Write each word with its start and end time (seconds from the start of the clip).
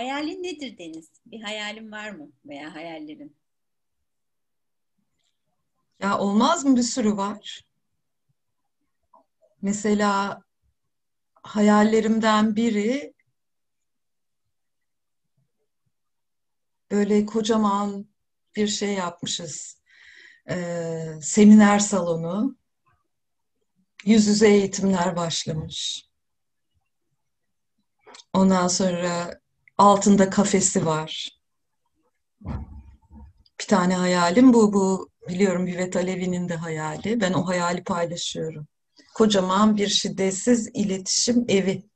Hayalin 0.00 0.42
nedir 0.42 0.78
Deniz? 0.78 1.10
Bir 1.26 1.42
hayalin 1.42 1.92
var 1.92 2.10
mı 2.10 2.32
veya 2.44 2.74
hayallerin? 2.74 3.36
Ya 6.00 6.18
olmaz 6.18 6.64
mı 6.64 6.76
bir 6.76 6.82
sürü 6.82 7.16
var. 7.16 7.64
Mesela 9.62 10.42
hayallerimden 11.42 12.56
biri 12.56 13.14
böyle 16.90 17.26
kocaman 17.26 18.06
bir 18.56 18.68
şey 18.68 18.94
yapmışız. 18.94 19.82
Ee, 20.50 21.12
seminer 21.22 21.78
salonu. 21.78 22.56
Yüz 24.04 24.26
yüze 24.26 24.48
eğitimler 24.48 25.16
başlamış. 25.16 26.08
Ondan 28.32 28.68
sonra 28.68 29.39
altında 29.80 30.30
kafesi 30.30 30.86
var. 30.86 31.28
Bir 33.60 33.66
tane 33.68 33.94
hayalim 33.94 34.52
bu. 34.52 34.72
Bu 34.72 35.10
biliyorum 35.28 35.66
Vivet 35.66 35.96
Alevi'nin 35.96 36.48
de 36.48 36.56
hayali. 36.56 37.20
Ben 37.20 37.32
o 37.32 37.46
hayali 37.46 37.84
paylaşıyorum. 37.84 38.66
Kocaman 39.14 39.76
bir 39.76 39.88
şiddetsiz 39.88 40.70
iletişim 40.74 41.44
evi. 41.48 41.90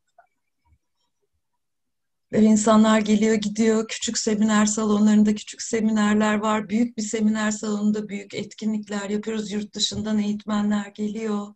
Böyle 2.33 2.47
insanlar 2.47 3.01
geliyor 3.01 3.35
gidiyor. 3.35 3.89
Küçük 3.89 4.19
seminer 4.19 4.67
salonlarında 4.67 5.35
küçük 5.35 5.63
seminerler 5.63 6.35
var. 6.35 6.69
Büyük 6.69 6.97
bir 6.97 7.03
seminer 7.03 7.51
salonunda 7.51 8.09
büyük 8.09 8.35
etkinlikler 8.35 9.11
yapıyoruz. 9.11 9.53
Yurt 9.53 9.75
dışından 9.75 10.19
eğitmenler 10.19 10.87
geliyor. 10.87 11.55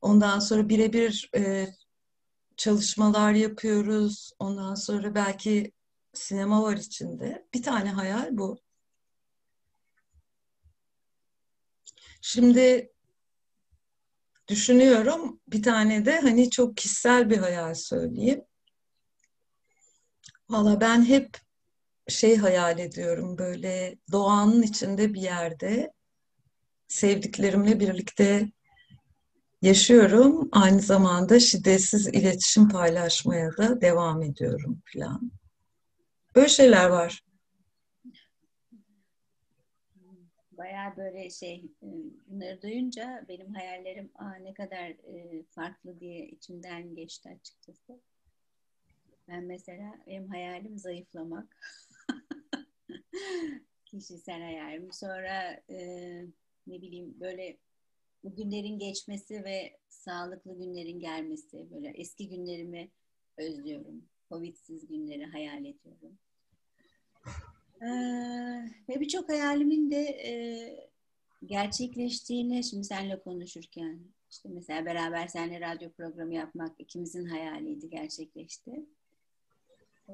Ondan 0.00 0.38
sonra 0.38 0.68
birebir 0.68 1.30
e, 1.36 1.66
çalışmalar 2.60 3.32
yapıyoruz. 3.32 4.32
Ondan 4.38 4.74
sonra 4.74 5.14
belki 5.14 5.72
sinema 6.14 6.62
var 6.62 6.76
içinde. 6.76 7.48
Bir 7.54 7.62
tane 7.62 7.90
hayal 7.90 8.28
bu. 8.30 8.60
Şimdi 12.20 12.92
düşünüyorum 14.48 15.40
bir 15.48 15.62
tane 15.62 16.04
de 16.04 16.20
hani 16.20 16.50
çok 16.50 16.76
kişisel 16.76 17.30
bir 17.30 17.38
hayal 17.38 17.74
söyleyeyim. 17.74 18.44
Valla 20.48 20.80
ben 20.80 21.04
hep 21.04 21.38
şey 22.08 22.36
hayal 22.36 22.78
ediyorum 22.78 23.38
böyle 23.38 23.98
doğanın 24.12 24.62
içinde 24.62 25.14
bir 25.14 25.22
yerde 25.22 25.92
sevdiklerimle 26.88 27.80
birlikte 27.80 28.48
yaşıyorum. 29.62 30.48
Aynı 30.52 30.80
zamanda 30.80 31.40
şiddetsiz 31.40 32.06
iletişim 32.06 32.68
paylaşmaya 32.68 33.56
da 33.56 33.80
devam 33.80 34.22
ediyorum 34.22 34.82
falan. 34.92 35.32
Böyle 36.36 36.48
şeyler 36.48 36.90
var. 36.90 37.20
Bayağı 40.52 40.96
böyle 40.96 41.30
şey 41.30 41.64
e, 41.82 41.88
bunları 42.26 42.62
duyunca 42.62 43.24
benim 43.28 43.54
hayallerim 43.54 44.10
Aa, 44.14 44.34
ne 44.34 44.54
kadar 44.54 44.88
e, 44.88 45.42
farklı 45.50 46.00
diye 46.00 46.26
içimden 46.28 46.94
geçti 46.94 47.38
açıkçası. 47.40 48.00
Ben 49.28 49.44
mesela 49.44 49.94
benim 50.06 50.28
hayalim 50.28 50.78
zayıflamak. 50.78 51.56
Kişisel 53.86 54.40
hayalim. 54.40 54.92
Sonra 54.92 55.62
e, 55.70 55.78
ne 56.66 56.82
bileyim 56.82 57.20
böyle 57.20 57.56
bu 58.24 58.36
günlerin 58.36 58.78
geçmesi 58.78 59.44
ve 59.44 59.76
sağlıklı 59.88 60.58
günlerin 60.58 61.00
gelmesi. 61.00 61.70
Böyle 61.70 61.88
eski 61.88 62.28
günlerimi 62.28 62.90
özlüyorum. 63.36 64.04
Covid'siz 64.28 64.86
günleri 64.86 65.26
hayal 65.26 65.64
ediyorum. 65.64 66.18
Ee, 67.82 67.86
ve 68.88 69.00
birçok 69.00 69.28
hayalimin 69.28 69.90
de 69.90 70.02
e, 70.02 70.32
gerçekleştiğini 71.46 72.64
şimdi 72.64 72.84
seninle 72.84 73.20
konuşurken 73.20 74.00
işte 74.30 74.48
mesela 74.48 74.86
beraber 74.86 75.26
seninle 75.26 75.60
radyo 75.60 75.90
programı 75.90 76.34
yapmak 76.34 76.80
ikimizin 76.80 77.26
hayaliydi 77.26 77.90
gerçekleşti. 77.90 78.86
Ee, 80.08 80.12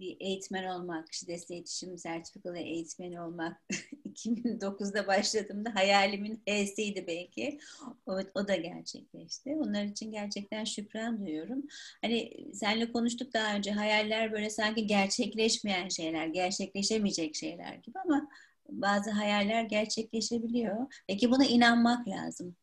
bir 0.00 0.16
eğitmen 0.20 0.64
olmak, 0.64 1.12
şiddetli 1.12 1.54
iletişim 1.54 1.98
sertifikalı 1.98 2.58
eğitmeni 2.58 3.20
olmak 3.20 3.62
2009'da 4.04 5.06
başladığımda 5.06 5.74
hayalimin 5.74 6.42
H'siydi 6.46 7.04
belki. 7.06 7.58
O, 8.06 8.18
o 8.34 8.48
da 8.48 8.56
gerçekleşti. 8.56 9.56
Onlar 9.56 9.84
için 9.84 10.12
gerçekten 10.12 10.64
şükran 10.64 11.26
duyuyorum. 11.26 11.62
Hani 12.02 12.32
seninle 12.54 12.92
konuştuk 12.92 13.34
daha 13.34 13.54
önce 13.54 13.70
hayaller 13.70 14.32
böyle 14.32 14.50
sanki 14.50 14.86
gerçekleşmeyen 14.86 15.88
şeyler, 15.88 16.26
gerçekleşemeyecek 16.26 17.36
şeyler 17.36 17.74
gibi 17.74 17.98
ama 18.04 18.28
bazı 18.68 19.10
hayaller 19.10 19.62
gerçekleşebiliyor. 19.62 21.04
Peki 21.06 21.30
buna 21.30 21.44
inanmak 21.44 22.08
lazım. 22.08 22.56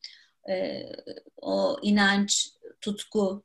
Ee, 0.50 0.84
o 1.38 1.78
inanç, 1.82 2.52
tutku, 2.82 3.44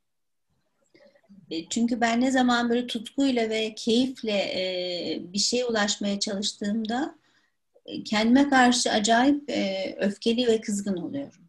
çünkü 1.71 2.01
ben 2.01 2.21
ne 2.21 2.31
zaman 2.31 2.71
böyle 2.71 2.87
tutkuyla 2.87 3.51
ve 3.51 3.75
keyifle 3.75 4.33
e, 4.33 5.21
bir 5.33 5.39
şeye 5.39 5.65
ulaşmaya 5.65 6.21
çalıştığımda 6.21 7.15
e, 7.87 8.05
kendime 8.05 8.49
karşı 8.49 8.91
acayip 8.91 9.51
e, 9.51 9.97
öfkeli 10.01 10.47
ve 10.47 10.61
kızgın 10.61 10.97
oluyorum. 10.97 11.43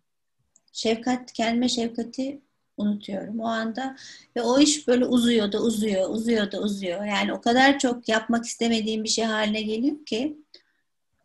Şefkat, 0.74 1.34
kendime 1.34 1.69
şefkati 1.69 2.41
unutuyorum 2.78 3.40
o 3.40 3.46
anda 3.46 3.96
ve 4.36 4.41
o 4.41 4.59
iş 4.59 4.88
böyle 4.88 5.06
uzuyor 5.06 5.52
da 5.52 5.62
uzuyor, 5.62 6.09
uzuyor 6.09 6.52
da 6.52 6.62
uzuyor. 6.62 7.06
Yani 7.06 7.34
o 7.34 7.41
kadar 7.41 7.80
çok 7.80 8.09
yapmak 8.09 8.46
istemediğim 8.46 9.03
bir 9.03 9.09
şey 9.09 9.25
haline 9.25 9.62
geliyor 9.62 10.06
ki 10.06 10.38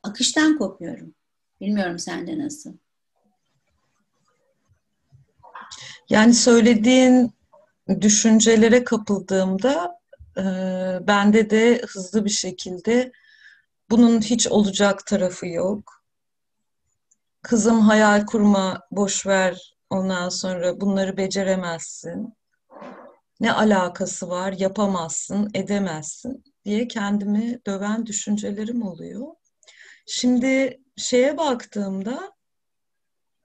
akıştan 0.03 0.59
kopuyorum. 0.59 1.15
Bilmiyorum 1.61 1.99
sende 1.99 2.39
nasıl? 2.39 2.73
Yani 6.11 6.35
söylediğin 6.35 7.33
düşüncelere 8.01 8.85
kapıldığımda 8.85 9.99
e, 10.39 10.43
bende 11.07 11.51
de 11.51 11.83
hızlı 11.89 12.25
bir 12.25 12.31
şekilde 12.31 13.13
bunun 13.91 14.21
hiç 14.21 14.47
olacak 14.47 15.07
tarafı 15.07 15.47
yok. 15.47 16.03
Kızım 17.43 17.81
hayal 17.81 18.27
kurma, 18.27 18.81
boş 18.91 19.27
ver 19.27 19.77
ondan 19.91 20.29
sonra 20.29 20.81
bunları 20.81 21.17
beceremezsin. 21.17 22.35
Ne 23.41 23.53
alakası 23.53 24.29
var, 24.29 24.53
yapamazsın, 24.53 25.51
edemezsin 25.55 26.45
diye 26.65 26.89
kendimi 26.89 27.61
döven 27.67 28.07
düşüncelerim 28.07 28.83
oluyor. 28.83 29.27
Şimdi 30.07 30.81
şeye 30.97 31.39
baktığımda, 31.39 32.33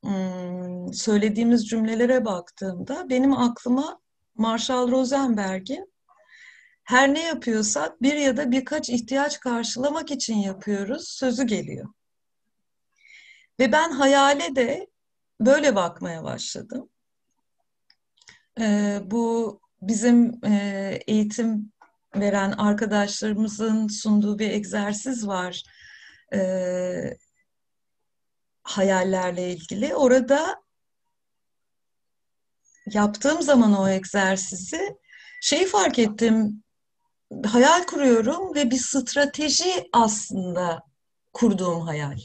hmm, 0.03 0.94
söylediğimiz 0.94 1.68
cümlelere 1.68 2.25
baktığımda 2.25 3.09
benim 3.09 3.34
aklıma 3.34 4.00
Marshall 4.38 4.92
Rosenberg'in 4.92 5.94
her 6.84 7.14
ne 7.14 7.24
yapıyorsak 7.24 8.02
bir 8.02 8.16
ya 8.16 8.38
da 8.38 8.52
birkaç 8.52 8.90
ihtiyaç 8.90 9.40
karşılamak 9.40 10.12
için 10.12 10.36
yapıyoruz 10.36 11.08
sözü 11.08 11.44
geliyor. 11.44 11.88
Ve 13.59 13.72
ben 13.72 13.92
hayale 13.92 14.56
de 14.56 14.88
böyle 15.42 15.75
bakmaya 15.75 16.24
başladım. 16.24 16.90
Ee, 18.59 19.00
bu 19.03 19.59
bizim 19.81 20.46
e, 20.46 21.00
eğitim 21.08 21.72
veren 22.16 22.52
arkadaşlarımızın 22.52 23.88
sunduğu 23.88 24.40
bir 24.40 24.50
egzersiz 24.50 25.28
var. 25.28 25.64
Ee, 26.34 27.18
hayallerle 28.64 29.52
ilgili. 29.52 29.96
Orada 29.96 30.67
yaptığım 32.94 33.42
zaman 33.42 33.74
o 33.74 33.89
egzersizi 33.89 34.95
şeyi 35.42 35.66
fark 35.66 36.00
ettim. 36.00 36.63
Hayal 37.45 37.84
kuruyorum 37.84 38.56
ve 38.56 38.72
bir 38.72 38.78
strateji 38.78 39.89
aslında 39.94 40.84
kurduğum 41.34 41.81
hayal. 41.81 42.18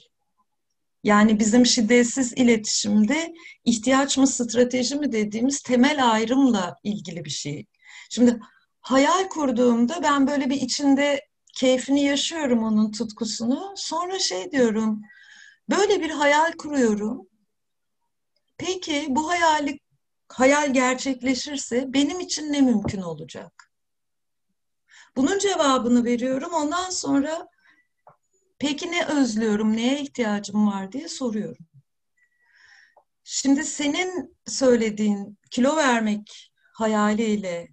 Yani 1.05 1.39
bizim 1.39 1.67
şiddetsiz 1.67 2.33
iletişimde 2.33 3.35
ihtiyaç 3.65 4.19
mı 4.19 4.27
strateji 4.27 4.97
mi 4.97 5.13
dediğimiz 5.13 5.63
temel 5.63 6.13
ayrımla 6.13 6.77
ilgili 6.83 7.25
bir 7.25 7.31
şey. 7.31 7.67
Şimdi 8.11 8.41
hayal 8.81 9.29
kurduğumda 9.29 10.03
ben 10.03 10.27
böyle 10.27 10.51
bir 10.51 10.61
içinde 10.61 11.21
keyfini 11.55 12.05
yaşıyorum 12.05 12.65
onun 12.65 12.93
tutkusunu. 12.93 13.73
Sonra 13.77 14.19
şey 14.19 14.53
diyorum, 14.53 15.03
böyle 15.71 16.01
bir 16.01 16.11
hayal 16.11 16.53
kuruyorum. 16.53 17.29
Peki 18.59 19.07
bu 19.09 19.31
hayali 19.31 19.79
hayal 20.33 20.73
gerçekleşirse 20.75 21.85
benim 21.93 22.21
için 22.21 22.53
ne 22.53 22.61
mümkün 22.61 23.03
olacak? 23.03 23.73
Bunun 25.17 25.39
cevabını 25.39 26.05
veriyorum. 26.05 26.53
Ondan 26.53 26.91
sonra 26.91 27.49
peki 28.59 28.93
ne 28.93 29.07
özlüyorum, 29.07 29.77
neye 29.77 30.01
ihtiyacım 30.01 30.67
var 30.67 30.93
diye 30.93 31.09
soruyorum. 31.09 31.67
Şimdi 33.25 33.65
senin 33.65 34.37
söylediğin 34.47 35.39
kilo 35.51 35.77
vermek 35.77 36.53
hayaliyle 36.75 37.69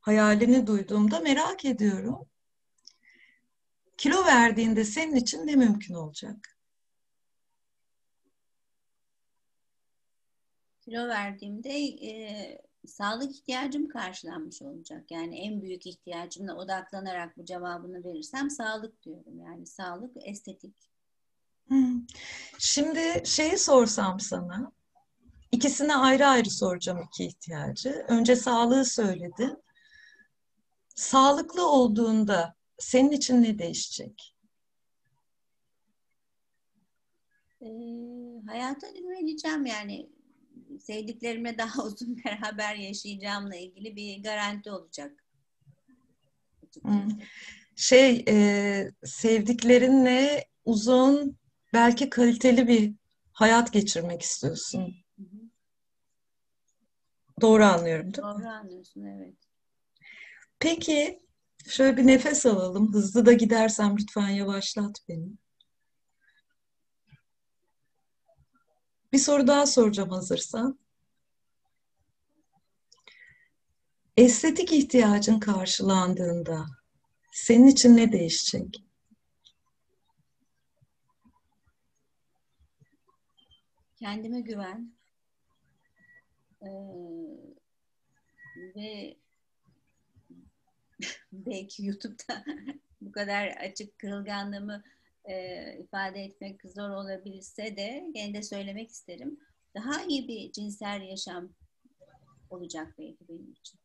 hayalini 0.00 0.66
duyduğumda 0.66 1.20
merak 1.20 1.64
ediyorum. 1.64 2.28
Kilo 3.96 4.24
verdiğinde 4.24 4.84
senin 4.84 5.16
için 5.16 5.46
ne 5.46 5.56
mümkün 5.56 5.94
olacak? 5.94 6.53
Kilo 10.84 11.08
verdiğimde 11.08 11.70
e, 12.08 12.58
sağlık 12.86 13.36
ihtiyacım 13.36 13.88
karşılanmış 13.88 14.62
olacak. 14.62 15.10
Yani 15.10 15.38
en 15.38 15.62
büyük 15.62 15.86
ihtiyacımla 15.86 16.54
odaklanarak 16.54 17.36
bu 17.36 17.44
cevabını 17.44 18.04
verirsem 18.04 18.50
sağlık 18.50 19.02
diyorum. 19.02 19.40
Yani 19.40 19.66
sağlık, 19.66 20.16
estetik. 20.24 20.74
Şimdi 22.58 23.22
şeyi 23.24 23.58
sorsam 23.58 24.20
sana, 24.20 24.72
ikisine 25.52 25.96
ayrı 25.96 26.26
ayrı 26.26 26.50
soracağım 26.50 27.02
iki 27.06 27.24
ihtiyacı. 27.24 28.04
Önce 28.08 28.36
sağlığı 28.36 28.84
söyledin. 28.84 29.64
Sağlıklı 30.94 31.70
olduğunda 31.70 32.54
senin 32.78 33.10
için 33.10 33.42
ne 33.42 33.58
değişecek? 33.58 34.36
E, 37.60 37.68
hayata 38.46 38.90
güveneceğim 38.90 39.66
yani 39.66 40.13
sevdiklerimle 40.78 41.58
daha 41.58 41.82
uzun 41.86 42.16
beraber 42.24 42.74
yaşayacağımla 42.74 43.56
ilgili 43.56 43.96
bir 43.96 44.22
garanti 44.22 44.70
olacak. 44.70 45.24
Şey, 47.76 48.24
e, 48.28 48.90
sevdiklerinle 49.04 50.44
uzun, 50.64 51.38
belki 51.72 52.10
kaliteli 52.10 52.68
bir 52.68 52.94
hayat 53.32 53.72
geçirmek 53.72 54.22
istiyorsun. 54.22 54.94
Hı 55.16 55.22
hı. 55.22 55.50
Doğru 57.40 57.64
anlıyorum 57.64 58.14
değil 58.14 58.26
mi? 58.26 58.32
Doğru 58.34 58.48
anlıyorsun, 58.48 59.04
evet. 59.04 59.34
Peki, 60.58 61.20
şöyle 61.68 61.96
bir 61.96 62.06
nefes 62.06 62.46
alalım. 62.46 62.94
Hızlı 62.94 63.26
da 63.26 63.32
gidersem 63.32 63.96
lütfen 63.98 64.28
yavaşlat 64.28 64.98
beni. 65.08 65.28
Bir 69.14 69.18
soru 69.18 69.46
daha 69.46 69.66
soracağım 69.66 70.10
hazırsan. 70.10 70.78
Estetik 74.16 74.72
ihtiyacın 74.72 75.38
karşılandığında 75.38 76.66
senin 77.32 77.66
için 77.66 77.96
ne 77.96 78.12
değişecek? 78.12 78.84
Kendime 83.96 84.40
güven 84.40 84.92
ee, 86.62 86.68
ve 88.76 89.16
belki 91.32 91.86
YouTube'da 91.86 92.44
bu 93.00 93.12
kadar 93.12 93.46
açık 93.46 93.98
kırılganlığımı 93.98 94.84
e, 95.24 95.78
ifade 95.78 96.24
etmek 96.24 96.60
zor 96.64 96.90
olabilse 96.90 97.76
de 97.76 98.10
gene 98.14 98.34
de 98.34 98.42
söylemek 98.42 98.90
isterim. 98.90 99.40
Daha 99.74 100.04
iyi 100.04 100.28
bir 100.28 100.52
cinsel 100.52 101.02
yaşam 101.02 101.48
olacak 102.50 102.94
belki 102.98 103.28
benim 103.28 103.52
için. 103.52 103.80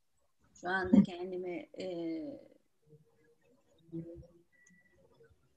Şu 0.62 0.70
anda 0.70 1.04
kendimi 1.04 1.70
e, 1.80 1.88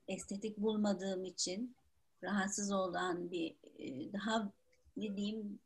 estetik 0.09 0.59
bulmadığım 0.59 1.25
için 1.25 1.77
rahatsız 2.23 2.73
olan 2.73 3.31
bir 3.31 3.57
e, 3.79 4.13
daha 4.13 4.53
ne 4.97 5.17
diyeyim 5.17 5.59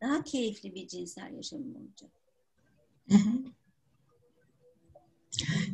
daha 0.00 0.24
keyifli 0.24 0.74
bir 0.74 0.88
cinsel 0.88 1.32
yaşamım 1.34 1.76
olacak. 1.76 2.10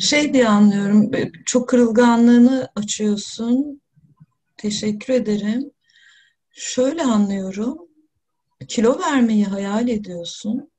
Şey 0.00 0.34
diye 0.34 0.48
anlıyorum, 0.48 1.10
çok 1.46 1.68
kırılganlığını 1.68 2.68
açıyorsun. 2.76 3.82
Teşekkür 4.56 5.14
ederim. 5.14 5.70
Şöyle 6.50 7.02
anlıyorum, 7.02 7.78
kilo 8.68 8.98
vermeyi 8.98 9.44
hayal 9.44 9.88
ediyorsun. 9.88 10.70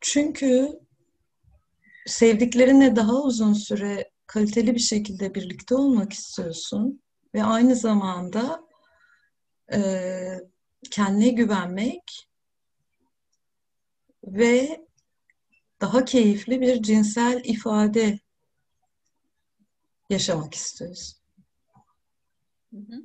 Çünkü 0.00 0.80
sevdiklerinle 2.06 2.96
daha 2.96 3.22
uzun 3.22 3.52
süre 3.52 4.10
kaliteli 4.26 4.74
bir 4.74 4.80
şekilde 4.80 5.34
birlikte 5.34 5.74
olmak 5.74 6.12
istiyorsun 6.12 7.02
ve 7.34 7.44
aynı 7.44 7.76
zamanda 7.76 8.60
e, 9.72 9.80
kendine 10.90 11.28
güvenmek 11.28 12.28
ve 14.24 14.81
daha 15.82 16.04
keyifli 16.04 16.60
bir 16.60 16.82
cinsel 16.82 17.44
ifade 17.44 18.18
yaşamak 20.10 20.54
istiyorsun. 20.54 21.18
Hı 22.70 22.76
hı. 22.76 23.02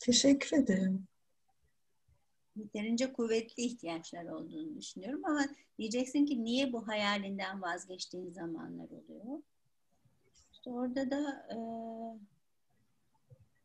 Teşekkür 0.00 0.56
ederim. 0.56 1.06
Yeterince 2.56 3.12
kuvvetli 3.12 3.62
ihtiyaçlar 3.62 4.24
olduğunu 4.24 4.78
düşünüyorum 4.78 5.24
ama 5.24 5.46
diyeceksin 5.78 6.26
ki 6.26 6.44
niye 6.44 6.72
bu 6.72 6.88
hayalinden 6.88 7.62
vazgeçtiğin 7.62 8.30
zamanlar 8.30 8.88
oluyor? 8.90 9.42
İşte 10.52 10.70
orada 10.70 11.10
da 11.10 11.48
e, 11.50 11.56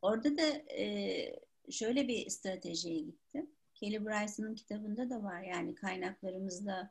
orada 0.02 0.36
da 0.36 0.46
e, 0.78 1.40
şöyle 1.70 2.08
bir 2.08 2.30
stratejiye 2.30 3.00
gittim. 3.00 3.50
Kelly 3.84 4.04
Bryson'ın 4.04 4.54
kitabında 4.54 5.10
da 5.10 5.22
var 5.22 5.42
yani 5.42 5.74
kaynaklarımızla 5.74 6.90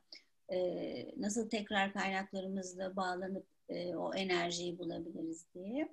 e, 0.52 0.58
nasıl 1.16 1.48
tekrar 1.48 1.92
kaynaklarımızla 1.92 2.96
bağlanıp 2.96 3.46
e, 3.68 3.96
o 3.96 4.14
enerjiyi 4.14 4.78
bulabiliriz 4.78 5.46
diye 5.54 5.88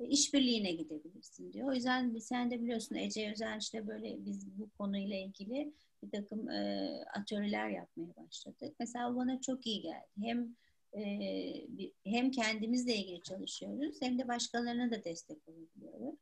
işbirliğine 0.00 0.72
gidebilirsin 0.72 1.52
diyor. 1.52 1.68
O 1.68 1.74
yüzden 1.74 2.18
sen 2.18 2.50
de 2.50 2.62
biliyorsun 2.62 2.94
Ece 2.94 3.32
Özen 3.32 3.58
işte 3.58 3.86
böyle 3.86 4.26
biz 4.26 4.58
bu 4.58 4.70
konuyla 4.70 5.16
ilgili 5.16 5.72
bir 6.02 6.10
takım 6.10 6.50
e, 6.50 6.88
atölyeler 7.14 7.68
yapmaya 7.68 8.16
başladık. 8.16 8.74
Mesela 8.78 9.16
bana 9.16 9.40
çok 9.40 9.66
iyi 9.66 9.80
geldi. 9.82 10.06
Hem 10.20 10.56
e, 10.96 11.04
hem 12.04 12.30
kendimizle 12.30 12.96
ilgili 12.96 13.22
çalışıyoruz 13.22 13.96
hem 14.00 14.18
de 14.18 14.28
başkalarına 14.28 14.90
da 14.90 15.04
destek 15.04 15.38
olabiliyoruz. 15.48 16.18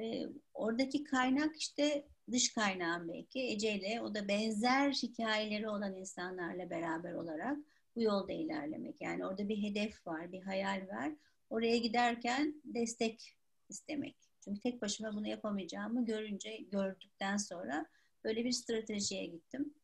E, 0.00 0.26
oradaki 0.54 1.04
kaynak 1.04 1.56
işte 1.56 2.04
dış 2.32 2.52
kaynağın 2.52 3.08
belki 3.08 3.40
Ece 3.40 3.74
ile 3.74 4.00
o 4.02 4.14
da 4.14 4.28
benzer 4.28 4.92
hikayeleri 4.92 5.68
olan 5.68 5.96
insanlarla 5.96 6.70
beraber 6.70 7.12
olarak 7.12 7.58
bu 7.96 8.02
yolda 8.02 8.32
ilerlemek. 8.32 9.00
Yani 9.00 9.26
orada 9.26 9.48
bir 9.48 9.62
hedef 9.62 10.06
var, 10.06 10.32
bir 10.32 10.42
hayal 10.42 10.88
var. 10.88 11.12
Oraya 11.50 11.76
giderken 11.76 12.62
destek 12.64 13.36
istemek. 13.68 14.16
Çünkü 14.44 14.60
tek 14.60 14.82
başıma 14.82 15.14
bunu 15.14 15.28
yapamayacağımı 15.28 16.04
görünce, 16.04 16.56
gördükten 16.56 17.36
sonra 17.36 17.86
böyle 18.24 18.44
bir 18.44 18.52
stratejiye 18.52 19.26
gittim. 19.26 19.74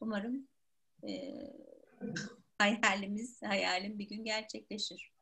Umarım 0.00 0.48
e, 1.08 1.34
hayalimiz, 2.58 3.42
hayalim 3.42 3.98
bir 3.98 4.08
gün 4.08 4.24
gerçekleşir. 4.24 5.12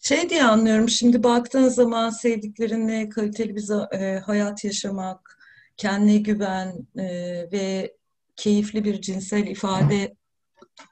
Şey 0.00 0.30
diye 0.30 0.44
anlıyorum, 0.44 0.88
şimdi 0.88 1.22
baktığın 1.22 1.68
zaman 1.68 2.10
sevdiklerinle 2.10 3.08
kaliteli 3.08 3.56
bir 3.56 3.92
e, 3.98 4.18
hayat 4.18 4.64
yaşamak, 4.64 5.38
kendine 5.76 6.18
güven 6.18 6.86
e, 6.96 7.06
ve 7.52 7.96
keyifli 8.36 8.84
bir 8.84 9.00
cinsel 9.00 9.46
ifade 9.46 10.16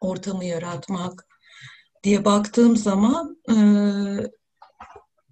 ortamı 0.01 0.45
yaratmak 0.45 1.27
diye 2.03 2.25
baktığım 2.25 2.77
zaman 2.77 3.43
e, 3.51 3.57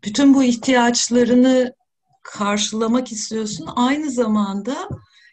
bütün 0.05 0.35
bu 0.35 0.43
ihtiyaçlarını 0.43 1.75
karşılamak 2.23 3.13
istiyorsun. 3.13 3.69
Aynı 3.77 4.11
zamanda 4.11 4.89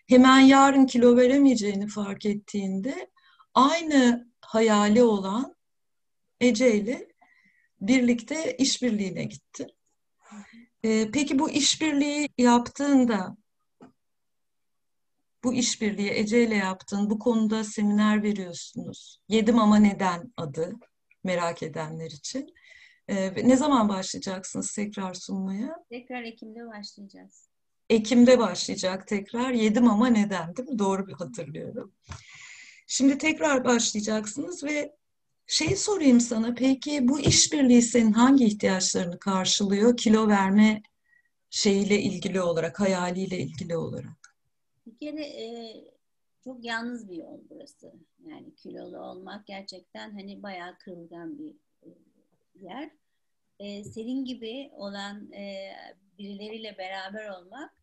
hemen 0.08 0.40
yarın 0.40 0.86
kilo 0.86 1.18
veremeyeceğini 1.18 1.88
fark 1.88 2.26
ettiğinde 2.26 3.10
aynı 3.54 4.28
hayali 4.42 5.04
olan 5.04 5.56
Ece 6.42 6.76
ile 6.76 7.07
birlikte 7.82 8.58
işbirliğine 8.58 9.24
gitti. 9.24 9.68
E, 10.84 11.12
peki 11.12 11.40
bu 11.40 11.50
işbirliği 11.50 12.30
yaptığında 12.38 13.38
bu 15.44 15.54
işbirliği 15.54 16.10
Ece 16.12 16.44
ile 16.44 16.56
yaptın, 16.56 17.10
bu 17.10 17.20
konuda 17.20 17.64
seminer 17.64 18.24
veriyorsunuz. 18.24 19.20
Yedim 19.30 19.60
ama 19.60 19.78
neden 19.78 20.34
adı 20.38 20.74
merak 21.24 21.64
edenler 21.64 22.12
için. 22.12 22.54
Ee, 23.08 23.48
ne 23.48 23.58
zaman 23.58 23.90
başlayacaksınız 23.90 24.74
tekrar 24.74 25.14
sunmaya? 25.14 25.76
Tekrar 25.90 26.24
Ekim'de 26.24 26.68
başlayacağız. 26.68 27.50
Ekim'de 27.90 28.40
başlayacak 28.40 29.08
tekrar. 29.08 29.52
Yedim 29.52 29.88
ama 29.88 30.08
neden 30.08 30.56
değil 30.56 30.70
mi? 30.70 30.80
Doğru 30.80 31.08
bir 31.08 31.14
hatırlıyorum. 31.14 31.94
Şimdi 32.88 33.18
tekrar 33.18 33.66
başlayacaksınız 33.66 34.64
ve 34.64 34.96
şey 35.48 35.76
sorayım 35.76 36.20
sana 36.20 36.54
peki 36.54 37.08
bu 37.08 37.20
işbirliği 37.20 37.82
senin 37.82 38.12
hangi 38.12 38.46
ihtiyaçlarını 38.46 39.20
karşılıyor? 39.20 39.98
Kilo 39.98 40.28
verme 40.28 40.82
şeyiyle 41.50 42.02
ilgili 42.02 42.42
olarak, 42.42 42.80
hayaliyle 42.80 43.40
ilgili 43.40 43.78
olarak. 43.78 44.36
Bir 44.86 44.98
kere 44.98 45.26
e, 45.26 45.74
çok 46.44 46.66
yalnız 46.66 47.10
bir 47.10 47.16
yol 47.16 47.40
burası. 47.50 47.94
Yani 48.26 48.56
kilolu 48.56 49.00
olmak 49.00 49.48
gerçekten 49.48 50.12
hani 50.12 50.44
bayağı 50.44 50.78
kırılgan 50.78 51.40
bir 51.40 51.56
e, 51.84 51.90
yer. 52.62 52.90
E, 53.60 53.84
senin 53.84 54.26
gibi 54.26 54.70
olan 54.74 55.32
e, 55.32 55.72
birileriyle 56.20 56.78
beraber 56.78 57.30
olmak 57.30 57.74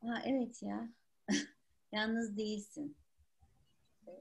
ha 0.00 0.22
evet 0.26 0.62
ya 0.62 0.88
yalnız 1.92 2.36
değilsin 2.36 2.96
e, 4.06 4.12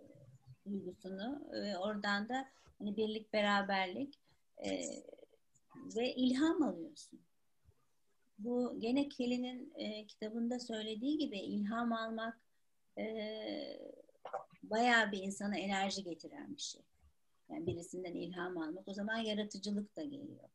duygusunu 0.65 1.41
ve 1.51 1.77
oradan 1.77 2.29
da 2.29 2.47
hani 2.79 2.97
birlik 2.97 3.33
beraberlik 3.33 4.19
e, 4.65 4.69
ve 5.95 6.15
ilham 6.15 6.63
alıyorsun. 6.63 7.19
Bu 8.39 8.79
gene 8.79 9.09
Kelly'nin 9.09 9.73
e, 9.75 10.07
kitabında 10.07 10.59
söylediği 10.59 11.17
gibi 11.17 11.37
ilham 11.39 11.93
almak 11.93 12.39
e, 12.97 13.05
bayağı 14.63 15.11
bir 15.11 15.23
insana 15.23 15.57
enerji 15.57 16.03
getiren 16.03 16.55
bir 16.55 16.61
şey. 16.61 16.81
Yani 17.49 17.67
birisinden 17.67 18.13
ilham 18.13 18.57
almak. 18.57 18.87
O 18.87 18.93
zaman 18.93 19.17
yaratıcılık 19.17 19.95
da 19.95 20.03
geliyor. 20.03 20.49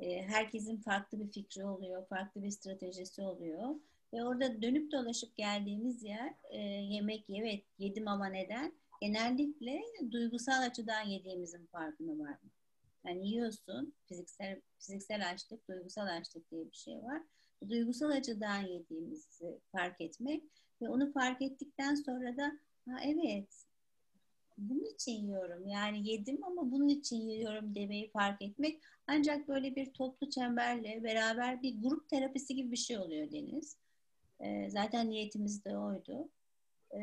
E, 0.00 0.22
herkesin 0.22 0.76
farklı 0.76 1.20
bir 1.20 1.32
fikri 1.32 1.64
oluyor, 1.64 2.06
farklı 2.06 2.42
bir 2.42 2.50
stratejisi 2.50 3.22
oluyor. 3.22 3.74
Ve 4.12 4.24
orada 4.24 4.62
dönüp 4.62 4.92
dolaşıp 4.92 5.36
geldiğimiz 5.36 6.02
yer 6.02 6.34
e, 6.50 6.58
yemek 6.58 7.24
evet 7.30 7.64
yedim 7.78 8.08
ama 8.08 8.26
neden? 8.26 8.72
Genellikle 9.04 9.82
duygusal 10.10 10.62
açıdan 10.62 11.02
yediğimizin 11.02 11.66
farkına 11.66 12.18
var 12.24 12.30
mı? 12.30 12.50
Yani 13.06 13.28
yiyorsun, 13.28 13.94
fiziksel 14.06 14.60
fiziksel 14.78 15.30
açlık, 15.30 15.68
duygusal 15.68 16.06
açlık 16.06 16.50
diye 16.50 16.64
bir 16.64 16.76
şey 16.76 16.94
var. 16.94 17.22
Duygusal 17.68 18.10
açıdan 18.10 18.62
yediğimizi 18.62 19.60
fark 19.72 20.00
etmek 20.00 20.44
ve 20.82 20.88
onu 20.88 21.12
fark 21.12 21.42
ettikten 21.42 21.94
sonra 21.94 22.36
da 22.36 22.52
ha 22.88 23.00
evet 23.04 23.66
bunun 24.58 24.94
için 24.94 25.12
yiyorum. 25.12 25.68
Yani 25.68 26.08
yedim 26.10 26.44
ama 26.44 26.70
bunun 26.70 26.88
için 26.88 27.16
yiyorum 27.16 27.74
demeyi 27.74 28.10
fark 28.10 28.42
etmek. 28.42 28.80
Ancak 29.06 29.48
böyle 29.48 29.76
bir 29.76 29.92
toplu 29.92 30.30
çemberle 30.30 31.04
beraber 31.04 31.62
bir 31.62 31.82
grup 31.82 32.08
terapisi 32.08 32.54
gibi 32.54 32.70
bir 32.70 32.76
şey 32.76 32.98
oluyor 32.98 33.32
Deniz. 33.32 33.76
E, 34.40 34.70
zaten 34.70 35.10
niyetimiz 35.10 35.64
de 35.64 35.78
oydu. 35.78 36.28
E, 36.94 37.00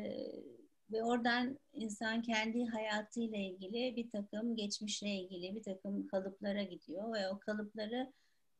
ve 0.92 1.02
oradan 1.02 1.58
insan 1.72 2.22
kendi 2.22 2.66
hayatıyla 2.66 3.38
ilgili 3.38 3.96
bir 3.96 4.10
takım 4.10 4.56
geçmişle 4.56 5.08
ilgili 5.08 5.56
bir 5.56 5.62
takım 5.62 6.06
kalıplara 6.06 6.62
gidiyor 6.62 7.12
ve 7.14 7.28
o 7.28 7.38
kalıpları 7.38 8.12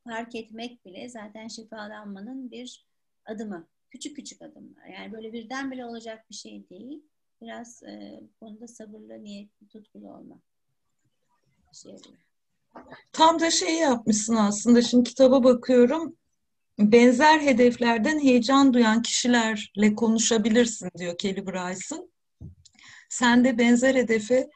fark 0.03 0.35
etmek 0.35 0.85
bile 0.85 1.09
zaten 1.09 1.47
şifalanmanın 1.47 2.51
bir 2.51 2.85
adımı. 3.25 3.67
Küçük 3.89 4.15
küçük 4.15 4.41
adımlar. 4.41 4.85
Yani 4.85 5.13
böyle 5.13 5.33
birdenbire 5.33 5.85
olacak 5.85 6.29
bir 6.29 6.35
şey 6.35 6.69
değil. 6.69 7.03
Biraz 7.41 7.83
e, 7.83 8.19
bu 8.21 8.45
konuda 8.45 8.67
sabırlı, 8.67 9.23
niyetli, 9.23 9.67
tutkulu 9.67 10.13
olmak. 10.13 10.39
Şey 11.73 11.95
Tam 13.11 13.39
da 13.39 13.51
şey 13.51 13.75
yapmışsın 13.75 14.35
aslında. 14.35 14.81
Şimdi 14.81 15.09
kitaba 15.09 15.43
bakıyorum. 15.43 16.17
Benzer 16.79 17.39
hedeflerden 17.39 18.19
heyecan 18.19 18.73
duyan 18.73 19.01
kişilerle 19.01 19.95
konuşabilirsin 19.95 20.89
diyor 20.97 21.17
Kelly 21.17 21.47
Bryson. 21.47 22.12
Sen 23.13 23.43
de 23.43 23.57
benzer 23.57 23.95
hedefe 23.95 24.49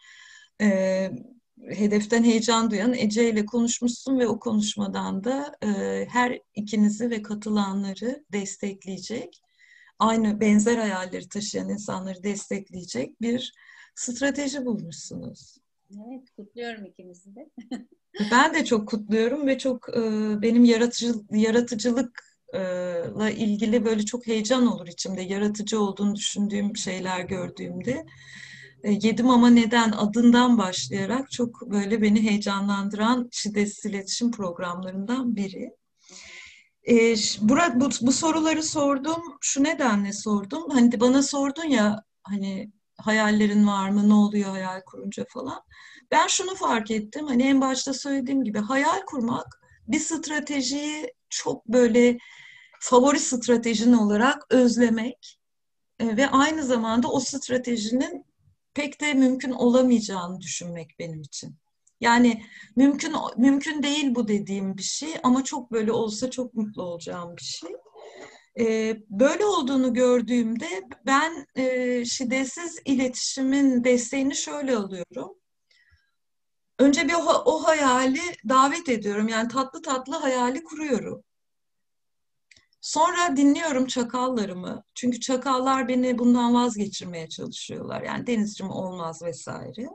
e, 0.62 1.10
hedeften 1.70 2.24
heyecan 2.24 2.72
duyan 2.72 2.94
Ece 2.94 3.30
ile 3.30 3.46
konuşmuşsun 3.46 4.20
ve 4.20 4.28
o 4.28 4.40
konuşmadan 4.40 5.24
da 5.24 5.56
e, 5.64 5.68
her 6.10 6.40
ikinizi 6.56 7.10
ve 7.10 7.22
katılanları 7.22 8.26
destekleyecek, 8.32 9.42
aynı 10.00 10.42
benzer 10.42 10.78
hayalleri 10.78 11.30
taşıyan 11.30 11.70
insanları 11.70 12.24
destekleyecek 12.24 13.22
bir 13.22 13.54
strateji 13.96 14.66
bulmuşsunuz. 14.66 15.58
Evet, 15.92 16.30
kutluyorum 16.36 16.86
ikimizi 16.86 17.36
de. 17.36 17.50
ben 18.32 18.54
de 18.54 18.66
çok 18.66 18.88
kutluyorum 18.88 19.48
ve 19.48 19.58
çok 19.58 19.90
e, 19.90 20.02
benim 20.42 20.64
yaratıcı 21.32 21.96
yaratıcılıkla 22.54 23.30
ilgili 23.30 23.86
böyle 23.86 24.06
çok 24.06 24.28
heyecan 24.28 24.68
olur 24.68 24.88
içimde. 24.88 25.22
Yaratıcı 25.22 25.80
olduğunu 25.82 26.16
düşündüğüm 26.16 26.78
şeyler 26.78 27.20
gördüğümde. 27.22 28.06
Yedim 28.84 29.30
ama 29.30 29.50
neden 29.50 29.92
adından 29.92 30.58
başlayarak 30.58 31.32
çok 31.32 31.62
böyle 31.72 32.02
beni 32.02 32.22
heyecanlandıran 32.22 33.30
şiddetsiz 33.32 33.86
iletişim 33.86 34.32
programlarından 34.32 35.36
biri. 35.36 35.72
E, 36.88 37.16
Burak 37.42 37.80
bu, 37.80 37.90
bu 38.02 38.12
soruları 38.12 38.64
sordum. 38.64 39.22
Şu 39.42 39.64
nedenle 39.64 40.14
sordum. 40.14 40.70
Hani 40.70 41.00
bana 41.00 41.24
sordun 41.24 41.64
ya 41.70 42.04
hani 42.24 42.72
hayallerin 42.98 43.68
var 43.68 43.90
mı? 43.90 44.10
Ne 44.10 44.14
oluyor 44.14 44.50
hayal 44.50 44.82
kurunca 44.86 45.26
falan. 45.30 45.62
Ben 46.12 46.28
şunu 46.28 46.56
fark 46.56 46.92
ettim. 46.92 47.28
Hani 47.28 47.44
en 47.44 47.62
başta 47.62 47.94
söylediğim 47.94 48.44
gibi 48.44 48.60
hayal 48.60 49.06
kurmak 49.06 49.67
bir 49.88 50.00
stratejiyi 50.00 51.14
çok 51.30 51.68
böyle 51.68 52.18
favori 52.80 53.20
stratejin 53.20 53.94
olarak 53.94 54.46
özlemek 54.50 55.40
e, 56.00 56.18
ve 56.18 56.28
aynı 56.28 56.64
zamanda 56.64 57.08
o 57.12 57.20
stratejinin 57.20 58.26
pek 58.74 59.02
de 59.02 59.14
mümkün 59.14 59.52
olamayacağını 59.52 60.42
düşünmek 60.42 61.00
benim 61.00 61.22
için. 61.22 61.56
Yani 62.02 62.44
mümkün 62.76 63.14
mümkün 63.38 63.84
değil 63.84 64.16
bu 64.16 64.28
dediğim 64.28 64.78
bir 64.78 64.84
şey 64.84 65.10
ama 65.24 65.44
çok 65.44 65.72
böyle 65.72 65.92
olsa 65.92 66.30
çok 66.32 66.54
mutlu 66.54 66.84
olacağım 66.84 67.38
bir 67.38 67.44
şey. 67.44 67.70
Ee, 68.60 68.98
böyle 69.10 69.46
olduğunu 69.46 69.94
gördüğümde 69.94 70.68
ben 71.06 71.48
e, 71.56 72.06
şiddetsiz 72.06 72.80
iletişimin 72.86 73.84
desteğini 73.84 74.36
şöyle 74.36 74.76
alıyorum. 74.76 75.38
Önce 76.80 77.08
bir 77.08 77.14
o, 77.14 77.44
o 77.46 77.64
hayali 77.64 78.22
davet 78.50 78.90
ediyorum. 78.90 79.28
Yani 79.28 79.48
tatlı 79.48 79.82
tatlı 79.82 80.16
hayali 80.16 80.64
kuruyorum. 80.64 81.24
Sonra 82.82 83.38
dinliyorum 83.38 83.86
çakallarımı. 83.88 84.84
Çünkü 84.96 85.20
çakallar 85.20 85.88
beni 85.88 86.18
bundan 86.18 86.54
vazgeçirmeye 86.54 87.30
çalışıyorlar. 87.30 88.02
Yani 88.02 88.28
denizcim 88.28 88.70
olmaz 88.70 89.22
vesaire. 89.22 89.90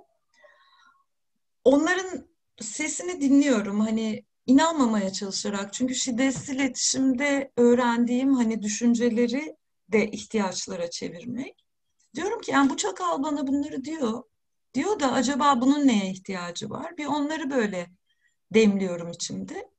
Onların 1.64 2.28
sesini 2.60 3.20
dinliyorum. 3.20 3.80
Hani 3.80 4.24
inanmamaya 4.46 5.12
çalışarak. 5.12 5.72
Çünkü 5.72 5.94
şiddetsiz 5.94 6.48
iletişimde 6.48 7.52
öğrendiğim 7.56 8.34
hani 8.34 8.62
düşünceleri 8.62 9.56
de 9.88 10.10
ihtiyaçlara 10.10 10.90
çevirmek. 10.90 11.64
Diyorum 12.14 12.40
ki 12.40 12.50
yani 12.50 12.70
bu 12.70 12.76
çakal 12.76 13.22
bana 13.22 13.46
bunları 13.46 13.84
diyor. 13.84 14.22
Diyor 14.75 15.00
da 15.00 15.12
acaba 15.12 15.61
bunun 15.61 15.87
neye 15.87 16.11
ihtiyacı 16.11 16.71
var? 16.71 16.97
Bir 16.99 17.07
onları 17.07 17.50
böyle 17.50 17.91
demliyorum 18.55 19.11
içimde. 19.11 19.71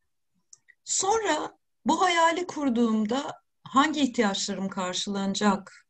Sonra 0.84 1.58
bu 1.86 2.02
hayali 2.02 2.48
kurduğumda 2.48 3.42
hangi 3.64 4.02
ihtiyaçlarım 4.02 4.70
karşılanacak 4.70 5.86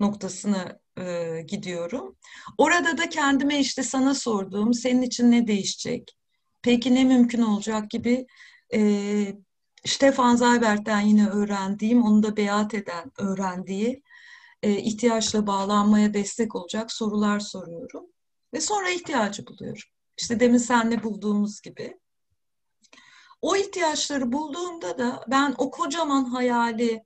noktasına 0.00 0.78
e, 0.98 1.40
gidiyorum. 1.48 2.16
Orada 2.58 2.98
da 2.98 3.08
kendime 3.08 3.60
işte 3.60 3.82
sana 3.82 4.14
sorduğum 4.14 4.74
senin 4.74 5.02
için 5.02 5.30
ne 5.30 5.46
değişecek? 5.46 6.16
Peki 6.62 6.94
ne 6.94 7.04
mümkün 7.04 7.42
olacak 7.42 7.90
gibi 7.90 8.26
e, 8.74 8.80
Stefan 9.86 10.36
Zaybert'ten 10.36 11.00
yine 11.00 11.28
öğrendiğim, 11.28 12.02
onu 12.02 12.22
da 12.22 12.36
beyat 12.36 12.74
eden 12.74 13.12
öğrendiği 13.18 14.02
e, 14.62 14.76
ihtiyaçla 14.76 15.46
bağlanmaya 15.46 16.14
destek 16.14 16.54
olacak 16.54 16.92
sorular 16.92 17.40
soruyorum. 17.40 18.06
Ve 18.54 18.60
sonra 18.60 18.90
ihtiyacı 18.90 19.46
buluyorum. 19.46 19.82
İşte 20.18 20.40
demin 20.40 20.58
senle 20.58 21.02
bulduğumuz 21.02 21.60
gibi. 21.60 22.00
O 23.42 23.56
ihtiyaçları 23.56 24.32
bulduğumda 24.32 24.98
da 24.98 25.24
ben 25.28 25.54
o 25.58 25.70
kocaman 25.70 26.24
hayali 26.24 27.04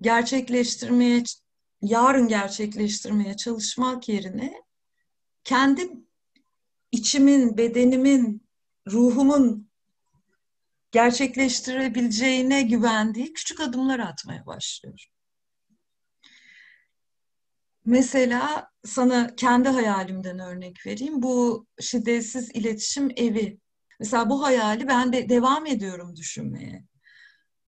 gerçekleştirmeye, 0.00 1.22
yarın 1.82 2.28
gerçekleştirmeye 2.28 3.36
çalışmak 3.36 4.08
yerine 4.08 4.62
kendi 5.44 5.90
içimin, 6.92 7.56
bedenimin, 7.56 8.48
ruhumun 8.90 9.70
gerçekleştirebileceğine 10.90 12.62
güvendiği 12.62 13.32
küçük 13.32 13.60
adımlar 13.60 13.98
atmaya 13.98 14.46
başlıyorum. 14.46 15.15
Mesela 17.86 18.70
sana 18.84 19.36
kendi 19.36 19.68
hayalimden 19.68 20.38
örnek 20.38 20.86
vereyim. 20.86 21.22
Bu 21.22 21.66
şiddetsiz 21.80 22.50
iletişim 22.54 23.10
evi 23.16 23.58
Mesela 24.00 24.30
bu 24.30 24.42
hayali 24.42 24.88
ben 24.88 25.12
de 25.12 25.28
devam 25.28 25.66
ediyorum 25.66 26.16
düşünmeye. 26.16 26.84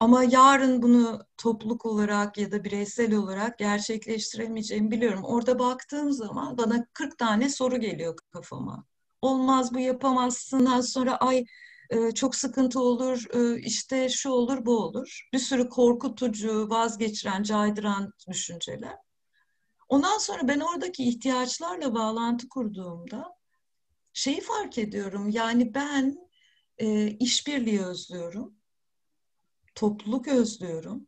Ama 0.00 0.24
yarın 0.24 0.82
bunu 0.82 1.20
topluluk 1.36 1.86
olarak 1.86 2.38
ya 2.38 2.52
da 2.52 2.64
bireysel 2.64 3.14
olarak 3.14 3.58
gerçekleştiremeyeceğimi 3.58 4.90
biliyorum. 4.90 5.24
Orada 5.24 5.58
baktığım 5.58 6.12
zaman 6.12 6.58
bana 6.58 6.86
40 6.94 7.18
tane 7.18 7.48
soru 7.48 7.80
geliyor 7.80 8.16
kafama. 8.32 8.84
Olmaz 9.22 9.74
bu 9.74 9.78
yapamazsın. 9.78 10.66
Daha 10.66 10.82
sonra 10.82 11.16
ay 11.16 11.44
e, 11.90 12.12
çok 12.12 12.34
sıkıntı 12.34 12.80
olur, 12.80 13.24
e, 13.34 13.60
işte 13.60 14.08
şu 14.08 14.30
olur, 14.30 14.66
bu 14.66 14.78
olur. 14.78 15.28
Bir 15.32 15.38
sürü 15.38 15.68
korkutucu, 15.68 16.70
vazgeçiren, 16.70 17.42
caydıran 17.42 18.12
düşünceler. 18.28 19.07
Ondan 19.88 20.18
sonra 20.18 20.48
ben 20.48 20.60
oradaki 20.60 21.04
ihtiyaçlarla 21.04 21.94
bağlantı 21.94 22.48
kurduğumda 22.48 23.38
şeyi 24.12 24.40
fark 24.40 24.78
ediyorum. 24.78 25.28
Yani 25.30 25.74
ben 25.74 26.28
e, 26.78 27.08
işbirliği 27.10 27.80
özlüyorum. 27.82 28.54
Topluluk 29.74 30.28
özlüyorum. 30.28 31.06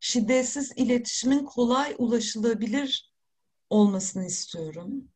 Şiddetsiz 0.00 0.72
iletişimin 0.76 1.44
kolay 1.44 1.94
ulaşılabilir 1.98 3.14
olmasını 3.70 4.26
istiyorum. 4.26 5.08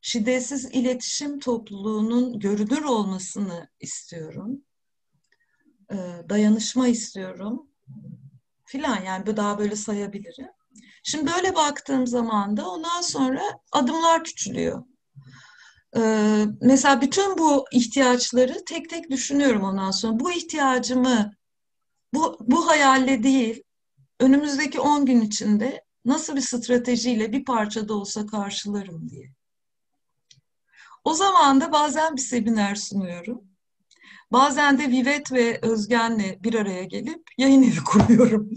Şiddetsiz 0.00 0.64
iletişim 0.64 1.38
topluluğunun 1.38 2.38
görünür 2.38 2.82
olmasını 2.82 3.68
istiyorum. 3.80 4.64
E, 5.90 5.96
dayanışma 6.28 6.88
istiyorum. 6.88 7.70
Filan 8.64 9.02
yani 9.02 9.36
daha 9.36 9.58
böyle 9.58 9.76
sayabilirim. 9.76 10.48
Şimdi 11.06 11.32
böyle 11.36 11.54
baktığım 11.54 12.06
zaman 12.06 12.56
da 12.56 12.70
ondan 12.70 13.00
sonra 13.00 13.42
adımlar 13.72 14.24
küçülüyor. 14.24 14.84
Ee, 15.96 16.44
mesela 16.60 17.00
bütün 17.00 17.38
bu 17.38 17.64
ihtiyaçları 17.72 18.64
tek 18.64 18.90
tek 18.90 19.10
düşünüyorum 19.10 19.62
ondan 19.62 19.90
sonra. 19.90 20.20
Bu 20.20 20.32
ihtiyacımı 20.32 21.32
bu, 22.14 22.36
bu 22.40 22.68
hayalle 22.68 23.22
değil, 23.22 23.62
önümüzdeki 24.20 24.80
10 24.80 25.06
gün 25.06 25.20
içinde 25.20 25.84
nasıl 26.04 26.36
bir 26.36 26.40
stratejiyle 26.40 27.32
bir 27.32 27.44
parça 27.44 27.88
da 27.88 27.94
olsa 27.94 28.26
karşılarım 28.26 29.08
diye. 29.08 29.32
O 31.04 31.14
zaman 31.14 31.60
da 31.60 31.72
bazen 31.72 32.16
bir 32.16 32.22
seminer 32.22 32.74
sunuyorum. 32.74 33.44
Bazen 34.32 34.78
de 34.78 34.88
Vivet 34.88 35.32
ve 35.32 35.58
Özgen'le 35.62 36.42
bir 36.42 36.54
araya 36.54 36.84
gelip 36.84 37.22
yayın 37.38 37.62
evi 37.62 37.78
kuruyorum. 37.84 38.50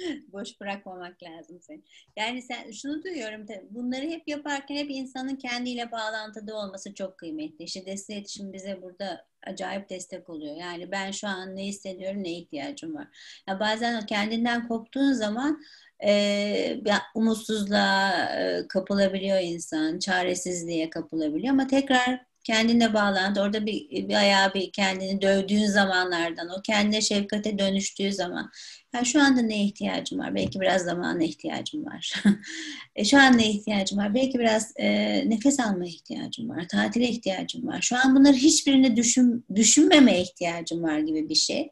Boş 0.32 0.60
bırakmamak 0.60 1.22
lazım 1.22 1.60
seni. 1.60 1.82
Yani 2.16 2.42
sen 2.42 2.70
şunu 2.70 3.02
duyuyorum. 3.02 3.46
Bunları 3.70 4.06
hep 4.06 4.28
yaparken 4.28 4.76
hep 4.76 4.90
insanın 4.90 5.36
kendiyle 5.36 5.92
bağlantıda 5.92 6.56
olması 6.56 6.94
çok 6.94 7.18
kıymetli. 7.18 7.64
İşte 7.64 7.86
destek 7.86 8.16
iletişim 8.16 8.52
bize 8.52 8.82
burada 8.82 9.26
acayip 9.46 9.90
destek 9.90 10.30
oluyor. 10.30 10.56
Yani 10.56 10.90
ben 10.90 11.10
şu 11.10 11.28
an 11.28 11.56
ne 11.56 11.66
hissediyorum, 11.66 12.24
ne 12.24 12.32
ihtiyacım 12.32 12.94
var. 12.94 13.08
Ya 13.48 13.60
bazen 13.60 14.06
kendinden 14.06 14.68
koptuğun 14.68 15.12
zaman 15.12 15.62
e, 16.04 16.80
umutsuzluğa 17.14 18.28
kapılabiliyor 18.68 19.40
insan, 19.40 19.98
çaresizliğe 19.98 20.90
kapılabiliyor 20.90 21.52
ama 21.52 21.66
tekrar 21.66 22.29
kendine 22.50 22.94
bağlandı. 22.94 23.40
Orada 23.40 23.66
bir, 23.66 23.90
bir 24.08 24.14
ayağı 24.14 24.54
bir 24.54 24.72
kendini 24.72 25.22
dövdüğün 25.22 25.66
zamanlardan, 25.66 26.48
o 26.58 26.62
kendine 26.62 27.00
şefkate 27.00 27.58
dönüştüğü 27.58 28.12
zaman. 28.12 28.50
Yani 28.94 29.06
şu 29.06 29.22
anda 29.22 29.42
ne 29.42 29.64
ihtiyacım 29.64 30.18
var? 30.18 30.34
Belki 30.34 30.60
biraz 30.60 30.82
zamana 30.82 31.24
ihtiyacım 31.24 31.86
var. 31.86 32.12
e, 32.96 33.04
şu 33.04 33.18
an 33.18 33.38
ne 33.38 33.50
ihtiyacım 33.50 33.98
var? 33.98 34.14
Belki 34.14 34.38
biraz 34.38 34.72
e, 34.76 34.88
nefes 35.30 35.60
alma 35.60 35.84
ihtiyacım 35.84 36.48
var. 36.48 36.68
Tatile 36.68 37.08
ihtiyacım 37.08 37.66
var. 37.66 37.78
Şu 37.80 37.96
an 37.96 38.16
bunları 38.16 38.36
hiçbirini 38.36 38.96
düşün, 38.96 39.44
düşünmemeye 39.54 40.22
ihtiyacım 40.22 40.82
var 40.82 40.98
gibi 40.98 41.28
bir 41.28 41.34
şey. 41.34 41.70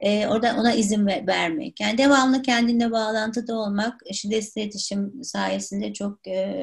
E, 0.00 0.26
orada 0.26 0.56
ona 0.58 0.74
izin 0.74 1.06
ver, 1.06 1.26
vermek. 1.26 1.80
Yani 1.80 1.98
devamlı 1.98 2.42
kendine 2.42 2.90
bağlantıda 2.90 3.54
olmak, 3.58 4.00
şiddet 4.12 4.56
iletişim 4.56 5.24
sayesinde 5.24 5.92
çok 5.92 6.28
e, 6.28 6.56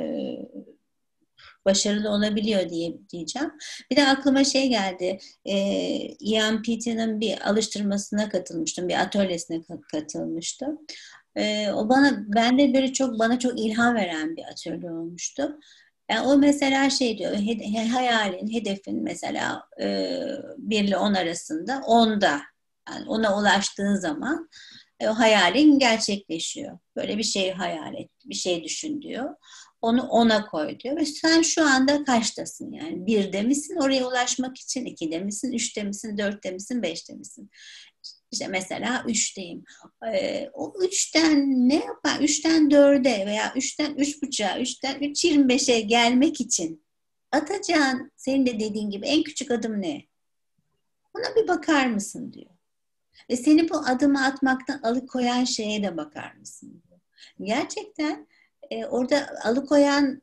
başarılı 1.66 2.10
olabiliyor 2.10 2.70
diye 2.70 2.94
diyeceğim. 3.10 3.52
Bir 3.92 3.96
de 3.96 4.08
aklıma 4.08 4.44
şey 4.44 4.70
geldi. 4.70 5.20
E, 5.46 5.56
Ian 6.20 6.62
Pete'nin 6.62 7.20
bir 7.20 7.50
alıştırmasına 7.50 8.30
katılmıştım. 8.30 8.90
Bir 8.90 9.02
atölyesine 9.02 9.62
katılmıştım. 9.92 10.80
E, 11.36 11.72
o 11.72 11.90
bana 11.90 12.24
bende 12.28 12.74
böyle 12.74 12.94
çok 12.94 13.20
bana 13.20 13.40
çok 13.40 13.60
ilham 13.60 13.96
veren 13.96 14.36
bir 14.36 14.44
atölye 14.44 14.92
olmuştu. 14.92 15.60
Yani 16.12 16.28
o 16.28 16.38
mesela 16.38 16.90
şey 16.90 17.18
diyor, 17.18 17.36
hayalin, 17.94 18.54
hedefin 18.54 19.04
mesela 19.04 19.64
e, 19.82 20.20
1 20.58 20.84
ile 20.84 20.98
10 20.98 21.14
arasında 21.14 21.74
10'da 21.74 22.42
yani 22.90 23.10
ona 23.10 23.40
ulaştığın 23.40 23.96
zaman 23.96 24.50
e, 25.00 25.06
hayalin 25.06 25.80
gerçekleşiyor. 25.80 26.80
Böyle 26.96 27.18
bir 27.18 27.24
şey 27.24 27.52
hayal 27.52 27.94
et, 27.94 28.10
bir 28.26 28.36
şey 28.36 28.64
düşün 28.64 29.02
diyor. 29.02 29.36
Onu 29.84 30.02
ona 30.02 30.46
koy 30.46 30.80
diyor. 30.80 30.98
Ve 30.98 31.06
sen 31.06 31.42
şu 31.42 31.66
anda 31.66 32.04
kaçtasın 32.04 32.72
yani? 32.72 33.06
Birde 33.06 33.42
misin 33.42 33.76
oraya 33.76 34.08
ulaşmak 34.08 34.58
için? 34.58 34.86
ikide 34.86 35.20
misin? 35.20 35.52
Üçte 35.52 35.84
misin? 35.84 36.18
Dörtte 36.18 36.52
misin? 36.52 36.84
Beşte 36.84 37.14
misin? 37.14 37.50
İşte 38.32 38.48
mesela 38.48 39.04
üçteyim. 39.08 39.64
Ee, 40.14 40.50
o 40.54 40.74
üçten 40.84 41.70
ne 41.70 41.76
yapar? 41.76 42.20
Üçten 42.20 42.72
dörde 42.72 43.26
veya 43.26 43.54
üçten 43.56 43.96
üç 43.96 44.24
buçuğa, 44.24 44.60
üçten 44.60 45.00
üç 45.00 45.26
yirmi 45.26 45.50
beşe 45.50 45.82
gelmek 45.82 46.42
için 46.42 46.86
atacağın 47.32 48.12
senin 48.16 48.46
de 48.46 48.60
dediğin 48.60 48.90
gibi 48.90 49.08
en 49.08 49.24
küçük 49.24 49.52
adım 49.52 49.82
ne? 49.82 50.04
Buna 51.16 51.36
bir 51.36 51.48
bakar 51.48 51.88
mısın 51.88 52.34
diyor. 52.34 52.52
Ve 53.30 53.38
seni 53.38 53.70
bu 53.70 53.78
adımı 53.78 54.26
atmaktan 54.26 54.80
alıkoyan 54.84 55.44
şeye 55.44 55.84
de 55.84 55.98
bakar 55.98 56.34
mısın 56.34 56.84
diyor. 56.88 57.00
Gerçekten 57.42 58.28
e, 58.72 58.86
orada 58.86 59.28
alıkoyan 59.44 60.22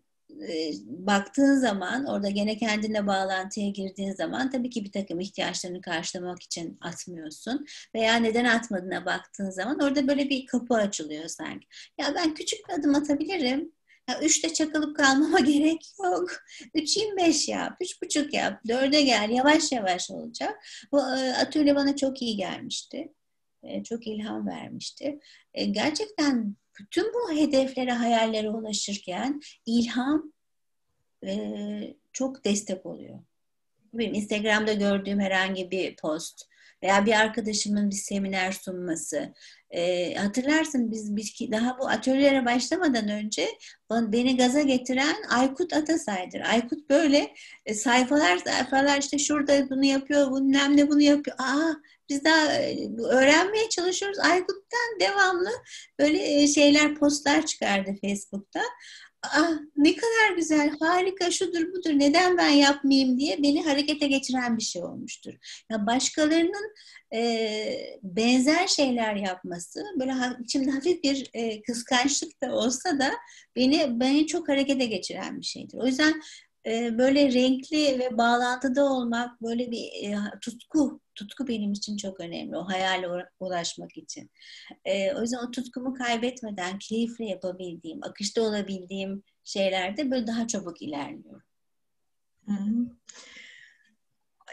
e, 0.48 0.72
baktığın 0.86 1.56
zaman 1.56 2.06
orada 2.06 2.30
gene 2.30 2.56
kendine 2.56 3.06
bağlantıya 3.06 3.68
girdiğin 3.68 4.12
zaman 4.12 4.50
tabii 4.50 4.70
ki 4.70 4.84
bir 4.84 4.92
takım 4.92 5.20
ihtiyaçlarını 5.20 5.80
karşılamak 5.80 6.42
için 6.42 6.78
atmıyorsun 6.80 7.66
veya 7.94 8.16
neden 8.16 8.44
atmadığına 8.44 9.06
baktığın 9.06 9.50
zaman 9.50 9.78
orada 9.80 10.08
böyle 10.08 10.30
bir 10.30 10.46
kapı 10.46 10.74
açılıyor 10.74 11.28
sanki. 11.28 11.66
Ya 11.98 12.14
ben 12.14 12.34
küçük 12.34 12.68
bir 12.68 12.74
adım 12.74 12.94
atabilirim. 12.94 13.72
Ya 14.10 14.20
üçte 14.20 14.52
çakılıp 14.52 14.96
kalmama 14.96 15.40
gerek 15.40 15.86
yok. 16.04 16.30
Üç 16.74 16.98
beş 17.16 17.48
yap, 17.48 17.76
üç 17.80 18.02
buçuk 18.02 18.34
yap, 18.34 18.60
dörde 18.68 19.02
gel, 19.02 19.30
yavaş 19.30 19.72
yavaş 19.72 20.10
olacak. 20.10 20.66
Bu 20.92 21.00
e, 21.00 21.34
atölye 21.34 21.76
bana 21.76 21.96
çok 21.96 22.22
iyi 22.22 22.36
gelmişti. 22.36 23.12
E, 23.62 23.82
çok 23.82 24.06
ilham 24.06 24.46
vermişti. 24.46 25.20
E, 25.54 25.64
gerçekten 25.64 26.56
bütün 26.80 27.12
bu 27.14 27.32
hedeflere, 27.32 27.92
hayallere 27.92 28.50
ulaşırken 28.50 29.40
ilham 29.66 30.32
e, 31.26 31.94
çok 32.12 32.44
destek 32.44 32.86
oluyor. 32.86 33.18
Benim 33.94 34.14
Instagram'da 34.14 34.72
gördüğüm 34.72 35.20
herhangi 35.20 35.70
bir 35.70 35.96
post 35.96 36.49
veya 36.82 37.06
bir 37.06 37.12
arkadaşımın 37.12 37.90
bir 37.90 37.96
seminer 37.96 38.52
sunması. 38.52 39.34
E, 39.70 40.14
hatırlarsın 40.14 40.90
biz, 40.90 41.16
biz 41.16 41.34
daha 41.52 41.78
bu 41.78 41.88
atölyelere 41.88 42.44
başlamadan 42.46 43.08
önce 43.08 43.48
beni 43.90 44.36
gaza 44.36 44.60
getiren 44.60 45.16
Aykut 45.28 45.72
Atasay'dır. 45.72 46.40
Aykut 46.40 46.90
böyle 46.90 47.34
e, 47.66 47.74
sayfalar 47.74 48.38
sayfalar 48.38 48.98
işte 48.98 49.18
şurada 49.18 49.70
bunu 49.70 49.84
yapıyor, 49.84 50.30
bunu 50.30 50.52
ne 50.52 50.88
bunu 50.88 51.00
yapıyor. 51.02 51.36
Aa 51.38 51.72
biz 52.08 52.24
daha 52.24 52.52
e, 52.52 52.88
öğrenmeye 53.10 53.68
çalışıyoruz. 53.68 54.18
Aykut'tan 54.18 55.00
devamlı 55.00 55.50
böyle 55.98 56.42
e, 56.42 56.46
şeyler, 56.46 56.94
postlar 56.94 57.46
çıkardı 57.46 57.90
Facebook'ta. 58.00 58.60
Ah 59.22 59.50
ne 59.76 59.96
kadar 59.96 60.36
güzel, 60.36 60.76
harika, 60.80 61.30
şudur 61.30 61.72
budur, 61.72 61.90
neden 61.90 62.38
ben 62.38 62.48
yapmayayım 62.48 63.18
diye 63.18 63.42
beni 63.42 63.62
harekete 63.64 64.06
geçiren 64.06 64.58
bir 64.58 64.62
şey 64.62 64.82
olmuştur. 64.84 65.32
Ya 65.70 65.86
başkalarının 65.86 66.74
e, 67.14 67.98
benzer 68.02 68.66
şeyler 68.66 69.14
yapması, 69.16 69.84
böyle 70.00 70.12
ha, 70.12 70.36
içimde 70.44 70.70
hafif 70.70 71.02
bir 71.04 71.30
e, 71.34 71.62
kıskançlık 71.62 72.42
da 72.42 72.54
olsa 72.54 72.98
da 72.98 73.10
beni 73.56 74.00
beni 74.00 74.26
çok 74.26 74.48
harekete 74.48 74.86
geçiren 74.86 75.40
bir 75.40 75.46
şeydir. 75.46 75.78
O 75.78 75.86
yüzden 75.86 76.22
böyle 76.66 77.32
renkli 77.32 77.98
ve 77.98 78.18
bağlantıda 78.18 78.84
olmak, 78.84 79.42
böyle 79.42 79.70
bir 79.70 79.84
e, 79.84 80.16
tutku, 80.40 81.00
tutku 81.14 81.48
benim 81.48 81.72
için 81.72 81.96
çok 81.96 82.20
önemli. 82.20 82.56
O 82.56 82.68
hayale 82.68 83.06
ulaşmak 83.40 83.96
için. 83.96 84.30
E, 84.84 85.14
o 85.14 85.20
yüzden 85.20 85.46
o 85.48 85.50
tutkumu 85.50 85.94
kaybetmeden 85.94 86.78
keyifle 86.78 87.24
yapabildiğim, 87.24 87.98
akışta 88.02 88.42
olabildiğim 88.42 89.22
şeylerde 89.44 90.10
böyle 90.10 90.26
daha 90.26 90.46
çabuk 90.46 90.82
ilerliyorum. 90.82 91.42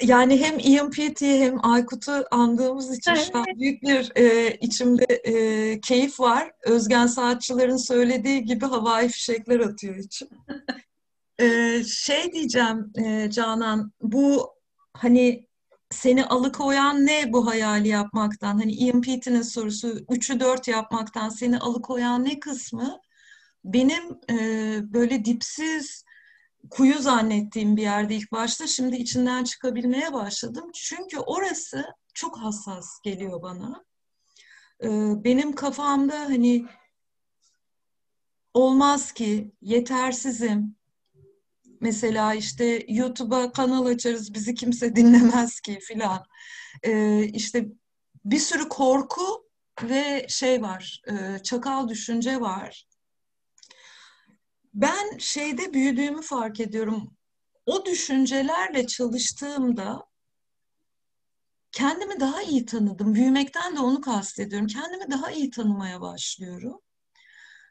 Yani 0.01 0.39
hem 0.39 0.59
Ian 0.59 0.91
Peaty'yi 0.91 1.39
hem 1.39 1.65
Aykut'u 1.65 2.25
andığımız 2.31 2.97
için 2.97 3.13
şu 3.13 3.37
an 3.37 3.45
büyük 3.45 3.81
bir 3.83 4.11
e, 4.15 4.55
içimde 4.61 5.05
e, 5.05 5.79
keyif 5.81 6.19
var. 6.19 6.51
Özgen 6.63 7.07
Saatçılar'ın 7.07 7.77
söylediği 7.77 8.45
gibi 8.45 8.65
havai 8.65 9.09
fişekler 9.09 9.59
atıyor 9.59 9.95
içim. 9.95 10.27
Ee, 11.39 11.84
şey 11.84 12.34
diyeceğim 12.34 12.91
e, 12.95 13.30
Canan, 13.32 13.91
bu 14.02 14.54
hani 14.93 15.47
seni 15.91 16.26
alıkoyan 16.26 17.06
ne 17.06 17.34
bu 17.34 17.47
hayali 17.47 17.88
yapmaktan? 17.88 18.58
Hani 18.58 18.71
Ian 18.71 19.02
Pete'nin 19.02 19.41
sorusu 19.41 19.88
3'ü 19.88 20.39
4 20.39 20.67
yapmaktan 20.67 21.30
seni 21.30 21.60
alıkoyan 21.60 22.26
ne 22.26 22.39
kısmı? 22.39 23.00
Benim 23.65 24.04
e, 24.30 24.36
böyle 24.93 25.26
dipsiz 25.26 26.04
kuyu 26.69 27.00
zannettiğim 27.00 27.78
bir 27.78 27.82
yerde 27.82 28.15
ilk 28.15 28.32
başta 28.32 28.67
şimdi 28.67 28.95
içinden 28.95 29.43
çıkabilmeye 29.43 30.13
başladım. 30.13 30.69
Çünkü 30.73 31.19
orası 31.19 31.86
çok 32.13 32.38
hassas 32.39 33.02
geliyor 33.04 33.41
bana. 33.41 33.86
E, 34.84 34.88
benim 35.23 35.56
kafamda 35.56 36.19
hani 36.19 36.65
olmaz 38.54 39.12
ki, 39.12 39.52
yetersizim. 39.62 40.76
Mesela 41.81 42.33
işte 42.33 42.85
YouTube'a 42.87 43.51
kanal 43.51 43.85
açarız, 43.85 44.33
bizi 44.33 44.55
kimse 44.55 44.95
dinlemez 44.95 45.59
ki 45.59 45.79
filan. 45.79 46.25
Ee, 46.83 47.23
işte 47.23 47.67
bir 48.25 48.39
sürü 48.39 48.69
korku 48.69 49.47
ve 49.83 50.25
şey 50.29 50.61
var, 50.61 51.01
e, 51.07 51.43
çakal 51.43 51.89
düşünce 51.89 52.41
var. 52.41 52.87
Ben 54.73 55.17
şeyde 55.17 55.73
büyüdüğümü 55.73 56.21
fark 56.21 56.59
ediyorum. 56.59 57.17
O 57.65 57.85
düşüncelerle 57.85 58.87
çalıştığımda 58.87 60.07
kendimi 61.71 62.19
daha 62.19 62.41
iyi 62.41 62.65
tanıdım. 62.65 63.13
Büyümekten 63.15 63.75
de 63.75 63.79
onu 63.79 64.01
kastediyorum. 64.01 64.67
Kendimi 64.67 65.11
daha 65.11 65.31
iyi 65.31 65.49
tanımaya 65.49 66.01
başlıyorum. 66.01 66.81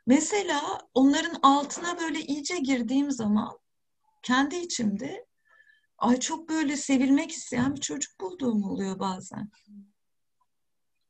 Mesela 0.07 0.81
onların 0.95 1.39
altına 1.43 1.99
böyle 1.99 2.21
iyice 2.21 2.59
girdiğim 2.59 3.11
zaman 3.11 3.59
kendi 4.27 4.57
içimde 4.57 5.27
ay 5.99 6.21
çok 6.21 6.49
böyle 6.49 6.77
sevilmek 6.77 7.31
isteyen 7.31 7.77
bir 7.77 7.81
çocuk 7.81 8.21
bulduğum 8.21 8.65
oluyor 8.65 8.99
bazen. 8.99 9.51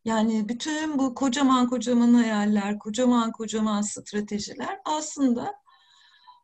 Yani 0.05 0.49
bütün 0.49 0.99
bu 0.99 1.15
kocaman 1.15 1.69
kocaman 1.69 2.15
hayaller, 2.15 2.79
kocaman 2.79 3.33
kocaman 3.33 3.83
stratejiler 3.83 4.81
aslında 4.85 5.55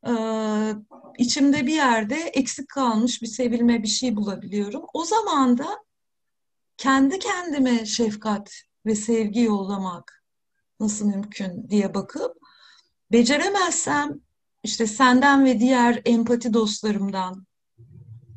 e, 0.06 0.12
içimde 1.18 1.66
bir 1.66 1.74
yerde 1.74 2.16
eksik 2.16 2.68
kalmış 2.68 3.22
bir 3.22 3.26
sevilme 3.26 3.82
bir 3.82 3.88
şey 3.88 4.16
bulabiliyorum. 4.16 4.82
O 4.94 5.04
zaman 5.04 5.58
da 5.58 5.85
kendi 6.76 7.18
kendime 7.18 7.87
şefkat 7.87 8.52
ve 8.87 8.94
sevgi 8.94 9.40
yollamak 9.40 10.24
nasıl 10.80 11.06
mümkün 11.06 11.70
diye 11.70 11.94
bakıp 11.94 12.37
beceremezsem 13.12 14.20
işte 14.62 14.87
senden 14.87 15.44
ve 15.44 15.61
diğer 15.61 16.03
empati 16.05 16.55
dostlarımdan 16.55 17.46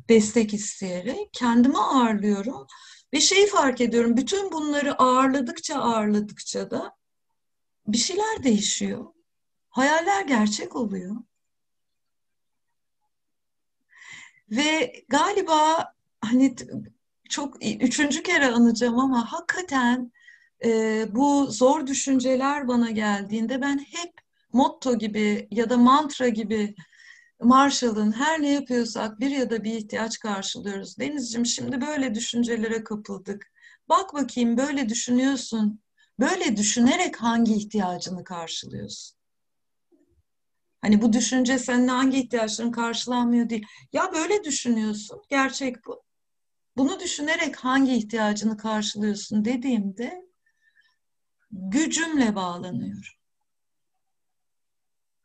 destek 0.08 0.54
isteyerek 0.54 1.28
kendimi 1.32 1.78
ağırlıyorum 1.78 2.66
ve 3.12 3.20
şeyi 3.20 3.46
fark 3.46 3.80
ediyorum 3.80 4.16
bütün 4.16 4.52
bunları 4.52 5.02
ağırladıkça 5.02 5.78
ağırladıkça 5.78 6.70
da 6.70 6.96
bir 7.86 7.98
şeyler 7.98 8.42
değişiyor. 8.42 9.06
Hayaller 9.68 10.24
gerçek 10.24 10.76
oluyor. 10.76 11.16
Ve 14.50 14.92
galiba 15.08 15.92
hani 16.20 16.56
çok 17.28 17.64
üçüncü 17.64 18.22
kere 18.22 18.46
anacağım 18.46 18.98
ama 18.98 19.32
hakikaten 19.32 20.12
e, 20.64 21.04
bu 21.10 21.46
zor 21.50 21.86
düşünceler 21.86 22.68
bana 22.68 22.90
geldiğinde 22.90 23.60
ben 23.60 23.78
hep 23.78 24.25
motto 24.56 24.98
gibi 24.98 25.48
ya 25.50 25.70
da 25.70 25.76
mantra 25.76 26.28
gibi 26.28 26.74
Marshall'ın 27.40 28.12
her 28.12 28.42
ne 28.42 28.52
yapıyorsak 28.52 29.20
bir 29.20 29.30
ya 29.30 29.50
da 29.50 29.64
bir 29.64 29.72
ihtiyaç 29.72 30.18
karşılıyoruz. 30.18 30.98
Denizciğim 30.98 31.46
şimdi 31.46 31.80
böyle 31.80 32.14
düşüncelere 32.14 32.84
kapıldık. 32.84 33.52
Bak 33.88 34.14
bakayım 34.14 34.56
böyle 34.56 34.88
düşünüyorsun. 34.88 35.80
Böyle 36.20 36.56
düşünerek 36.56 37.16
hangi 37.16 37.54
ihtiyacını 37.54 38.24
karşılıyorsun? 38.24 39.16
Hani 40.80 41.02
bu 41.02 41.12
düşünce 41.12 41.58
senin 41.58 41.88
hangi 41.88 42.18
ihtiyaçların 42.18 42.72
karşılanmıyor 42.72 43.48
değil. 43.48 43.66
Ya 43.92 44.12
böyle 44.12 44.44
düşünüyorsun. 44.44 45.22
Gerçek 45.28 45.86
bu. 45.86 46.02
Bunu 46.76 47.00
düşünerek 47.00 47.56
hangi 47.56 47.92
ihtiyacını 47.92 48.56
karşılıyorsun 48.56 49.44
dediğimde 49.44 50.26
gücümle 51.50 52.34
bağlanıyorum. 52.34 53.15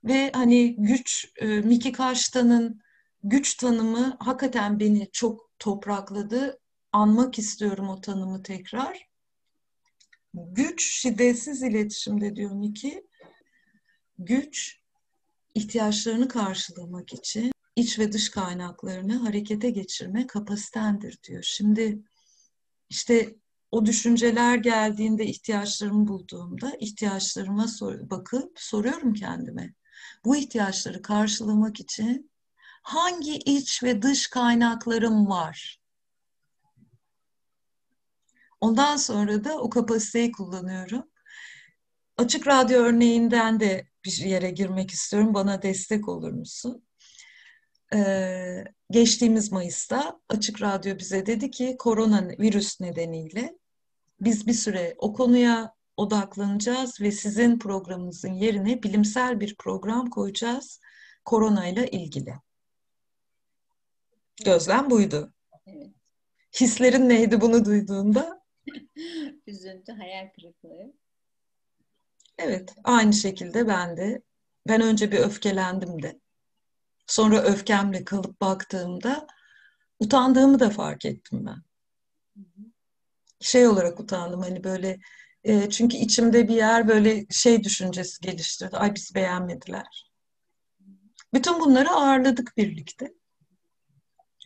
Ve 0.03 0.31
hani 0.33 0.75
güç, 0.77 1.33
e, 1.35 1.47
Miki 1.47 1.91
Karşıtan'ın 1.91 2.81
güç 3.23 3.57
tanımı 3.57 4.17
hakikaten 4.19 4.79
beni 4.79 5.09
çok 5.11 5.49
toprakladı. 5.59 6.59
Anmak 6.91 7.39
istiyorum 7.39 7.89
o 7.89 8.01
tanımı 8.01 8.43
tekrar. 8.43 9.07
Güç 10.33 10.83
şiddetsiz 10.83 11.63
iletişimde 11.63 12.35
diyor 12.35 12.51
Miki. 12.51 13.07
Güç 14.19 14.81
ihtiyaçlarını 15.55 16.27
karşılamak 16.27 17.13
için 17.13 17.51
iç 17.75 17.99
ve 17.99 18.11
dış 18.11 18.29
kaynaklarını 18.29 19.15
harekete 19.15 19.69
geçirme 19.69 20.27
kapasitendir 20.27 21.19
diyor. 21.23 21.43
Şimdi 21.43 21.99
işte 22.89 23.35
o 23.71 23.85
düşünceler 23.85 24.55
geldiğinde 24.55 25.25
ihtiyaçlarımı 25.25 26.07
bulduğumda 26.07 26.73
ihtiyaçlarıma 26.79 27.67
sor 27.67 28.09
bakıp 28.09 28.59
soruyorum 28.59 29.13
kendime. 29.13 29.73
Bu 30.25 30.35
ihtiyaçları 30.35 31.01
karşılamak 31.01 31.79
için 31.79 32.31
hangi 32.83 33.37
iç 33.37 33.83
ve 33.83 34.01
dış 34.01 34.27
kaynaklarım 34.27 35.29
var? 35.29 35.81
Ondan 38.61 38.97
sonra 38.97 39.43
da 39.43 39.57
o 39.57 39.69
kapasiteyi 39.69 40.31
kullanıyorum. 40.31 41.03
Açık 42.17 42.47
radyo 42.47 42.79
örneğinden 42.79 43.59
de 43.59 43.87
bir 44.05 44.17
yere 44.17 44.51
girmek 44.51 44.91
istiyorum. 44.91 45.33
Bana 45.33 45.61
destek 45.61 46.09
olur 46.09 46.31
musun? 46.31 46.83
Ee, 47.93 48.63
geçtiğimiz 48.91 49.51
Mayıs'ta 49.51 50.19
Açık 50.29 50.61
Radyo 50.61 50.97
bize 50.99 51.25
dedi 51.25 51.51
ki 51.51 51.75
korona 51.79 52.27
virüs 52.39 52.81
nedeniyle 52.81 53.57
biz 54.21 54.47
bir 54.47 54.53
süre 54.53 54.95
o 54.97 55.13
konuya 55.13 55.75
odaklanacağız 55.97 57.01
ve 57.01 57.11
sizin 57.11 57.59
programınızın 57.59 58.33
yerine 58.33 58.83
bilimsel 58.83 59.39
bir 59.39 59.55
program 59.55 60.09
koyacağız 60.09 60.79
koronayla 61.25 61.85
ilgili. 61.85 62.35
Gözlem 64.45 64.89
buydu. 64.89 65.33
Evet. 65.67 65.91
Hislerin 66.61 67.09
neydi 67.09 67.41
bunu 67.41 67.65
duyduğunda? 67.65 68.41
Üzüntü, 69.47 69.91
hayal 69.91 70.29
kırıklığı. 70.35 70.93
Evet, 72.37 72.75
aynı 72.83 73.13
şekilde 73.13 73.67
ben 73.67 73.97
de. 73.97 74.21
Ben 74.67 74.81
önce 74.81 75.11
bir 75.11 75.19
öfkelendim 75.19 76.01
de. 76.03 76.19
Sonra 77.07 77.41
öfkemle 77.41 78.05
kalıp 78.05 78.41
baktığımda 78.41 79.27
utandığımı 79.99 80.59
da 80.59 80.69
fark 80.69 81.05
ettim 81.05 81.45
ben. 81.45 81.63
Şey 83.39 83.67
olarak 83.67 83.99
utandım 83.99 84.41
hani 84.41 84.63
böyle 84.63 84.99
e, 85.43 85.69
çünkü 85.69 85.97
içimde 85.97 86.47
bir 86.47 86.55
yer 86.55 86.87
böyle 86.87 87.25
şey 87.29 87.63
düşüncesi 87.63 88.21
geliştirdi. 88.21 88.77
Ay 88.77 88.95
bizi 88.95 89.15
beğenmediler. 89.15 90.11
Bütün 91.33 91.59
bunları 91.59 91.89
ağırladık 91.89 92.57
birlikte. 92.57 93.13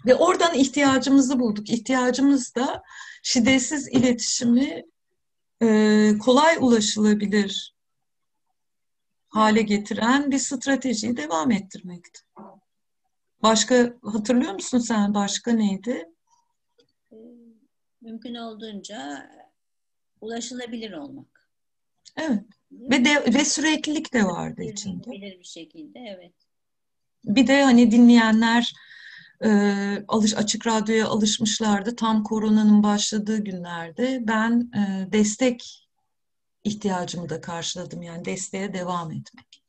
Ve 0.05 0.15
oradan 0.15 0.53
ihtiyacımızı 0.53 1.39
bulduk. 1.39 1.69
İhtiyacımız 1.69 2.55
da 2.55 2.83
şiddetsiz 3.23 3.87
iletişimi 3.87 4.83
e, 5.61 6.17
kolay 6.17 6.57
ulaşılabilir 6.59 7.75
hale 9.35 9.61
getiren 9.61 10.31
bir 10.31 10.37
stratejiyi 10.37 11.17
devam 11.17 11.51
ettirmekti. 11.51 12.21
Başka 13.43 13.93
hatırlıyor 14.03 14.53
musun 14.53 14.79
sen 14.79 15.13
başka 15.13 15.51
neydi? 15.51 16.09
Mümkün 18.01 18.35
olduğunca 18.35 19.29
ulaşılabilir 20.25 20.91
olmak. 20.91 21.49
Evet. 22.17 22.43
Ve 22.71 23.05
de 23.05 23.33
ve 23.33 23.45
süreklilik 23.45 24.13
de 24.13 24.23
vardı 24.23 24.61
bir, 24.61 24.73
içinde. 24.73 25.11
Bilir 25.11 25.39
bir 25.39 25.45
şekilde 25.45 25.99
evet. 25.99 26.33
Bir 27.25 27.47
de 27.47 27.63
hani 27.63 27.91
dinleyenler 27.91 28.73
e, 29.43 29.49
alış 30.07 30.33
açık 30.33 30.67
radyoya 30.67 31.07
alışmışlardı. 31.07 31.95
Tam 31.95 32.23
koronanın 32.23 32.83
başladığı 32.83 33.43
günlerde 33.43 34.19
ben 34.27 34.71
e, 34.77 35.11
destek 35.11 35.87
ihtiyacımı 36.63 37.29
da 37.29 37.41
karşıladım. 37.41 38.01
Yani 38.01 38.25
desteğe 38.25 38.73
devam 38.73 39.11
etmek. 39.11 39.63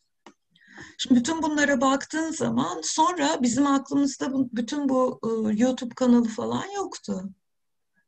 Şimdi 0.99 1.21
bütün 1.21 1.43
bunlara 1.43 1.81
baktığın 1.81 2.31
zaman 2.31 2.81
sonra 2.85 3.43
bizim 3.43 3.67
aklımızda 3.67 4.31
bütün 4.33 4.89
bu 4.89 5.21
e, 5.25 5.63
YouTube 5.63 5.95
kanalı 5.95 6.29
falan 6.29 6.65
yoktu. 6.77 7.31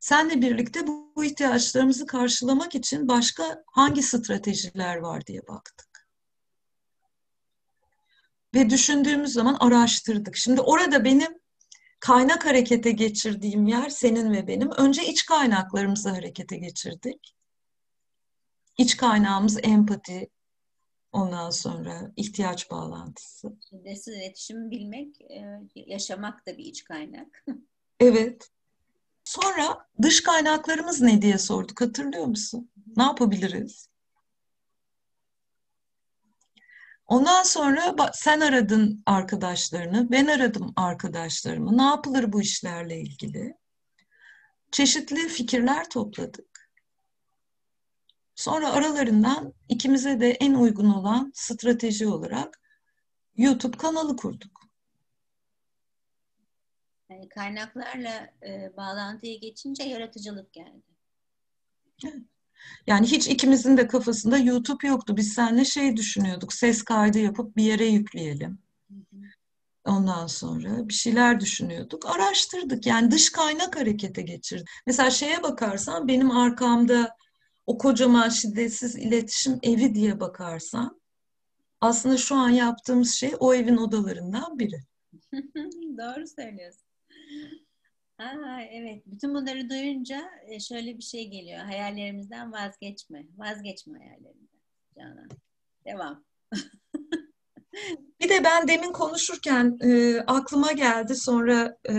Senle 0.00 0.42
birlikte 0.42 0.86
bu, 0.86 1.12
bu 1.16 1.24
ihtiyaçlarımızı 1.24 2.06
karşılamak 2.06 2.74
için 2.74 3.08
başka 3.08 3.64
hangi 3.66 4.02
stratejiler 4.02 4.96
var 4.96 5.26
diye 5.26 5.46
baktık. 5.48 6.08
Ve 8.54 8.70
düşündüğümüz 8.70 9.32
zaman 9.32 9.56
araştırdık. 9.60 10.36
Şimdi 10.36 10.60
orada 10.60 11.04
benim 11.04 11.38
kaynak 12.00 12.46
harekete 12.46 12.90
geçirdiğim 12.90 13.66
yer 13.66 13.88
senin 13.88 14.32
ve 14.32 14.46
benim. 14.46 14.70
Önce 14.70 15.06
iç 15.06 15.26
kaynaklarımızı 15.26 16.08
harekete 16.08 16.56
geçirdik. 16.56 17.34
İç 18.78 18.96
kaynağımız 18.96 19.58
empati, 19.62 20.30
ondan 21.12 21.50
sonra 21.50 22.12
ihtiyaç 22.16 22.70
bağlantısı. 22.70 23.52
Şiddetsiz 23.70 24.14
iletişim 24.14 24.70
bilmek, 24.70 25.20
e, 25.20 25.60
yaşamak 25.74 26.46
da 26.46 26.58
bir 26.58 26.64
iç 26.64 26.84
kaynak. 26.84 27.44
evet. 28.00 28.50
Sonra 29.28 29.88
dış 30.02 30.22
kaynaklarımız 30.22 31.00
ne 31.00 31.22
diye 31.22 31.38
sorduk 31.38 31.80
hatırlıyor 31.80 32.24
musun? 32.24 32.70
Ne 32.96 33.02
yapabiliriz? 33.02 33.88
Ondan 37.06 37.42
sonra 37.42 37.96
sen 38.12 38.40
aradın 38.40 39.02
arkadaşlarını, 39.06 40.10
ben 40.10 40.26
aradım 40.26 40.72
arkadaşlarımı. 40.76 41.78
Ne 41.78 41.82
yapılır 41.82 42.32
bu 42.32 42.40
işlerle 42.42 43.00
ilgili? 43.00 43.54
Çeşitli 44.72 45.28
fikirler 45.28 45.90
topladık. 45.90 46.70
Sonra 48.34 48.72
aralarından 48.72 49.54
ikimize 49.68 50.20
de 50.20 50.30
en 50.30 50.54
uygun 50.54 50.90
olan 50.90 51.32
strateji 51.34 52.06
olarak 52.06 52.60
YouTube 53.36 53.76
kanalı 53.76 54.16
kurduk. 54.16 54.67
Yani 57.10 57.28
kaynaklarla 57.28 58.30
e, 58.46 58.76
bağlantıya 58.76 59.36
geçince 59.36 59.82
yaratıcılık 59.82 60.52
geldi. 60.52 60.82
Yani 62.86 63.06
hiç 63.06 63.28
ikimizin 63.28 63.76
de 63.76 63.86
kafasında 63.86 64.38
YouTube 64.38 64.88
yoktu. 64.88 65.16
Biz 65.16 65.32
seninle 65.32 65.64
şey 65.64 65.96
düşünüyorduk. 65.96 66.52
Ses 66.52 66.82
kaydı 66.82 67.18
yapıp 67.18 67.56
bir 67.56 67.62
yere 67.62 67.86
yükleyelim. 67.86 68.58
Ondan 69.84 70.26
sonra 70.26 70.88
bir 70.88 70.94
şeyler 70.94 71.40
düşünüyorduk. 71.40 72.06
Araştırdık. 72.06 72.86
Yani 72.86 73.10
dış 73.10 73.32
kaynak 73.32 73.76
harekete 73.76 74.22
geçirdik. 74.22 74.68
Mesela 74.86 75.10
şeye 75.10 75.42
bakarsan 75.42 76.08
benim 76.08 76.30
arkamda 76.30 77.16
o 77.66 77.78
kocaman 77.78 78.28
şiddetsiz 78.28 78.96
iletişim 78.96 79.58
evi 79.62 79.94
diye 79.94 80.20
bakarsan 80.20 81.00
aslında 81.80 82.16
şu 82.16 82.34
an 82.34 82.48
yaptığımız 82.48 83.14
şey 83.14 83.32
o 83.40 83.54
evin 83.54 83.76
odalarından 83.76 84.58
biri. 84.58 84.80
Doğru 85.98 86.26
söylüyorsun. 86.26 86.87
Aa, 88.18 88.60
evet. 88.70 89.02
Bütün 89.06 89.34
bunları 89.34 89.70
duyunca 89.70 90.30
e, 90.46 90.60
şöyle 90.60 90.98
bir 90.98 91.02
şey 91.02 91.28
geliyor. 91.30 91.58
Hayallerimizden 91.58 92.52
vazgeçme. 92.52 93.26
Vazgeçme 93.36 93.98
hayallerinden. 93.98 94.60
Canan. 94.98 95.28
Devam. 95.84 96.24
bir 98.20 98.28
de 98.28 98.44
ben 98.44 98.68
demin 98.68 98.92
konuşurken 98.92 99.78
e, 99.82 100.20
aklıma 100.20 100.72
geldi 100.72 101.14
sonra 101.14 101.76
e, 101.90 101.94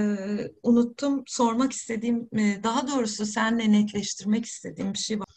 unuttum 0.63 1.23
sormak 1.27 1.71
istediğim 1.71 2.29
e, 2.33 2.63
daha 2.63 2.87
doğrusu 2.87 3.25
seninle 3.25 3.71
netleştirmek 3.71 4.45
istediğim 4.45 4.93
bir 4.93 4.99
şey 4.99 5.19
var. 5.19 5.27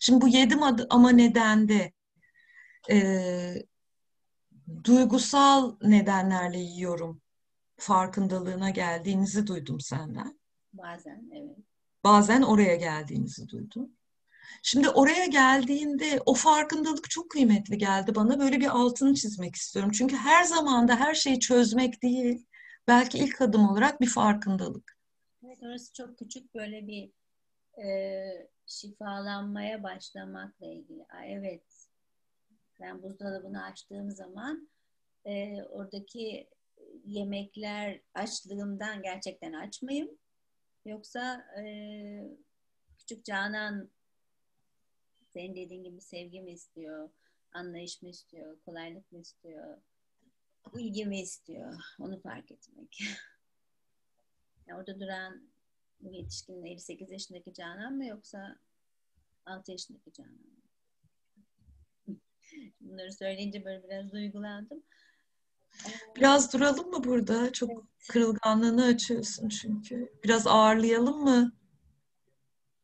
Şimdi 0.00 0.20
bu 0.20 0.28
yedim 0.28 0.62
adı 0.62 0.86
ama 0.90 1.10
nedende 1.10 1.92
e, 2.90 3.54
duygusal 4.84 5.76
nedenlerle 5.82 6.58
yiyorum 6.58 7.22
farkındalığına 7.80 8.70
geldiğinizi 8.70 9.46
duydum 9.46 9.80
senden. 9.80 10.40
Bazen 10.72 11.30
evet. 11.34 11.58
Bazen 12.04 12.42
oraya 12.42 12.76
geldiğinizi 12.76 13.48
duydum. 13.48 13.90
Şimdi 14.62 14.88
oraya 14.88 15.26
geldiğinde 15.26 16.20
o 16.26 16.34
farkındalık 16.34 17.10
çok 17.10 17.30
kıymetli 17.30 17.78
geldi 17.78 18.14
bana. 18.14 18.38
Böyle 18.40 18.60
bir 18.60 18.66
altını 18.66 19.14
çizmek 19.14 19.56
istiyorum. 19.56 19.92
Çünkü 19.94 20.16
her 20.16 20.44
zamanda 20.44 20.96
her 20.96 21.14
şeyi 21.14 21.40
çözmek 21.40 22.02
değil. 22.02 22.46
Belki 22.88 23.18
ilk 23.18 23.40
adım 23.40 23.68
olarak 23.68 24.00
bir 24.00 24.08
farkındalık. 24.08 24.98
Evet 25.44 25.58
orası 25.62 25.92
çok 25.92 26.18
küçük 26.18 26.54
böyle 26.54 26.86
bir 26.86 27.12
e, 27.84 27.88
şifalanmaya 28.66 29.82
başlamakla 29.82 30.66
ilgili. 30.66 31.02
Aa, 31.02 31.24
evet 31.24 31.62
ben 32.80 33.02
buzdolabını 33.02 33.64
açtığım 33.64 34.10
zaman 34.10 34.70
e, 35.24 35.62
oradaki 35.62 36.48
yemekler 37.04 38.00
açlığımdan 38.14 39.02
gerçekten 39.02 39.52
aç 39.52 39.82
mıyım? 39.82 40.18
Yoksa 40.84 41.46
e, 41.60 41.64
küçük 42.98 43.24
Canan 43.24 43.90
senin 45.28 45.56
dediğin 45.56 45.84
gibi 45.84 46.00
sevgi 46.00 46.40
mi 46.40 46.52
istiyor, 46.52 47.10
anlayış 47.52 48.02
mı 48.02 48.08
istiyor, 48.08 48.60
kolaylık 48.60 49.12
mı 49.12 49.20
istiyor, 49.20 49.78
ilgi 50.78 51.06
mi 51.06 51.20
istiyor? 51.20 51.80
Onu 51.98 52.20
fark 52.20 52.50
etmek. 52.50 53.00
yani 54.66 54.78
orada 54.78 55.00
duran 55.00 55.50
bu 56.00 56.12
yetişkinin 56.12 56.64
58 56.64 57.10
yaşındaki 57.10 57.54
Canan 57.54 57.96
mı 57.96 58.06
yoksa 58.06 58.58
6 59.46 59.72
yaşındaki 59.72 60.12
Canan 60.12 60.32
mı? 60.32 60.60
Bunları 62.80 63.12
söyleyince 63.12 63.64
böyle 63.64 63.84
biraz 63.84 64.12
duygulandım. 64.12 64.82
Biraz 66.16 66.52
duralım 66.52 66.90
mı 66.90 67.04
burada? 67.04 67.52
Çok 67.52 67.70
kırılganlığını 68.08 68.84
açıyorsun 68.84 69.48
çünkü. 69.48 70.12
Biraz 70.24 70.46
ağırlayalım 70.46 71.24
mı? 71.24 71.52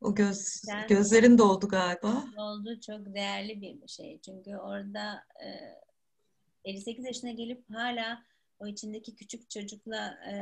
O 0.01 0.15
göz 0.15 0.63
yani, 0.69 0.87
gözlerin 0.87 1.39
doldu 1.39 1.69
galiba. 1.69 2.25
Doldu 2.37 2.81
çok 2.81 3.15
değerli 3.15 3.61
bir 3.61 3.89
şey. 3.89 4.21
Çünkü 4.21 4.57
orada 4.57 5.25
e, 5.45 5.49
58 6.65 7.05
yaşına 7.05 7.31
gelip 7.31 7.65
hala 7.75 8.23
o 8.59 8.67
içindeki 8.67 9.15
küçük 9.15 9.51
çocukla 9.51 10.07
e, 10.07 10.35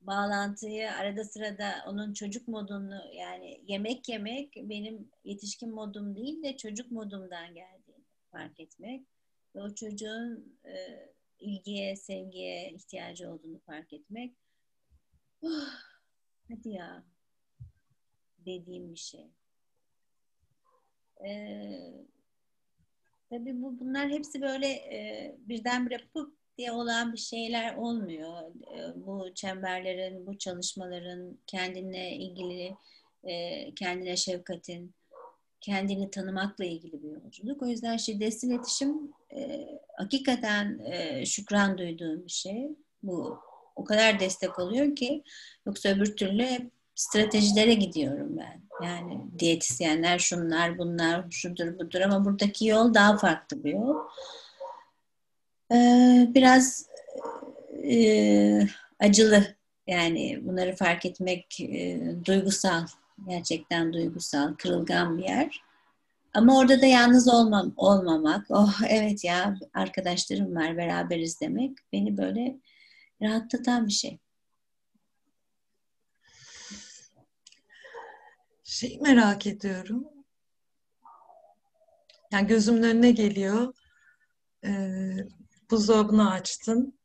bağlantıyı 0.00 0.92
arada 0.92 1.24
sırada 1.24 1.74
onun 1.86 2.12
çocuk 2.12 2.48
modunu 2.48 3.00
yani 3.14 3.60
yemek 3.66 4.08
yemek 4.08 4.56
benim 4.56 5.08
yetişkin 5.24 5.70
modum 5.74 6.16
değil 6.16 6.42
de 6.42 6.56
çocuk 6.56 6.90
modumdan 6.90 7.54
geldiğini 7.54 8.04
fark 8.32 8.60
etmek 8.60 9.06
ve 9.54 9.62
o 9.62 9.74
çocuğun 9.74 10.58
e, 10.64 10.74
ilgiye, 11.38 11.96
sevgiye 11.96 12.70
ihtiyacı 12.70 13.30
olduğunu 13.30 13.58
fark 13.58 13.92
etmek. 13.92 14.34
Oh, 15.42 15.68
hadi 16.48 16.68
ya 16.68 17.04
dediğim 18.46 18.92
bir 18.92 18.98
şey. 18.98 19.30
Ee, 21.26 21.94
tabii 23.30 23.62
bu 23.62 23.80
bunlar 23.80 24.10
hepsi 24.10 24.42
böyle 24.42 24.66
e, 24.66 25.34
birdenbire 25.38 25.98
pıp 26.14 26.36
diye 26.58 26.72
olan 26.72 27.12
bir 27.12 27.18
şeyler 27.18 27.74
olmuyor. 27.74 28.54
E, 28.76 29.06
bu 29.06 29.34
çemberlerin, 29.34 30.26
bu 30.26 30.38
çalışmaların 30.38 31.38
kendine 31.46 32.16
ilgili, 32.16 32.76
e, 33.24 33.74
kendine 33.74 34.16
şefkatin, 34.16 34.94
kendini 35.60 36.10
tanımakla 36.10 36.64
ilgili 36.64 37.02
bir 37.02 37.10
yolculuk. 37.10 37.62
O 37.62 37.66
yüzden 37.66 37.96
şiddetsiz 37.96 38.50
iletişim 38.50 39.12
e, 39.36 39.68
hakikaten 39.96 40.78
e, 40.84 41.26
şükran 41.26 41.78
duyduğum 41.78 42.24
bir 42.24 42.30
şey. 42.30 42.68
Bu 43.02 43.38
o 43.76 43.84
kadar 43.84 44.20
destek 44.20 44.58
oluyor 44.58 44.96
ki 44.96 45.22
yoksa 45.66 45.88
öbür 45.88 46.16
türlü 46.16 46.42
hep 46.42 46.70
stratejilere 46.94 47.74
gidiyorum 47.74 48.36
ben. 48.38 48.62
Yani 48.86 49.20
diyetisyenler 49.38 50.18
şunlar 50.18 50.78
bunlar 50.78 51.30
şudur 51.30 51.78
budur 51.78 52.00
ama 52.00 52.24
buradaki 52.24 52.66
yol 52.66 52.94
daha 52.94 53.16
farklı 53.16 53.64
bir 53.64 53.72
yol. 53.72 53.96
Ee, 55.72 56.28
biraz 56.34 56.86
e, 57.84 58.66
acılı 58.98 59.44
yani 59.86 60.40
bunları 60.42 60.76
fark 60.76 61.06
etmek 61.06 61.60
e, 61.60 62.00
duygusal 62.24 62.86
gerçekten 63.28 63.92
duygusal, 63.92 64.54
kırılgan 64.54 65.18
bir 65.18 65.22
yer. 65.22 65.62
Ama 66.34 66.58
orada 66.58 66.82
da 66.82 66.86
yalnız 66.86 67.28
olmam, 67.28 67.72
olmamak, 67.76 68.46
oh 68.50 68.80
evet 68.88 69.24
ya 69.24 69.58
arkadaşlarım 69.74 70.56
var, 70.56 70.76
beraberiz 70.76 71.40
demek 71.40 71.78
beni 71.92 72.16
böyle 72.16 72.56
rahatlatan 73.22 73.86
bir 73.86 73.92
şey. 73.92 74.18
Şey 78.64 78.98
merak 79.02 79.46
ediyorum. 79.46 80.04
Yani 82.32 82.46
gözümün 82.46 82.82
önüne 82.82 83.10
geliyor. 83.10 83.74
Ee, 84.64 85.16
buzdolabını 85.70 86.30
açtın. 86.30 86.98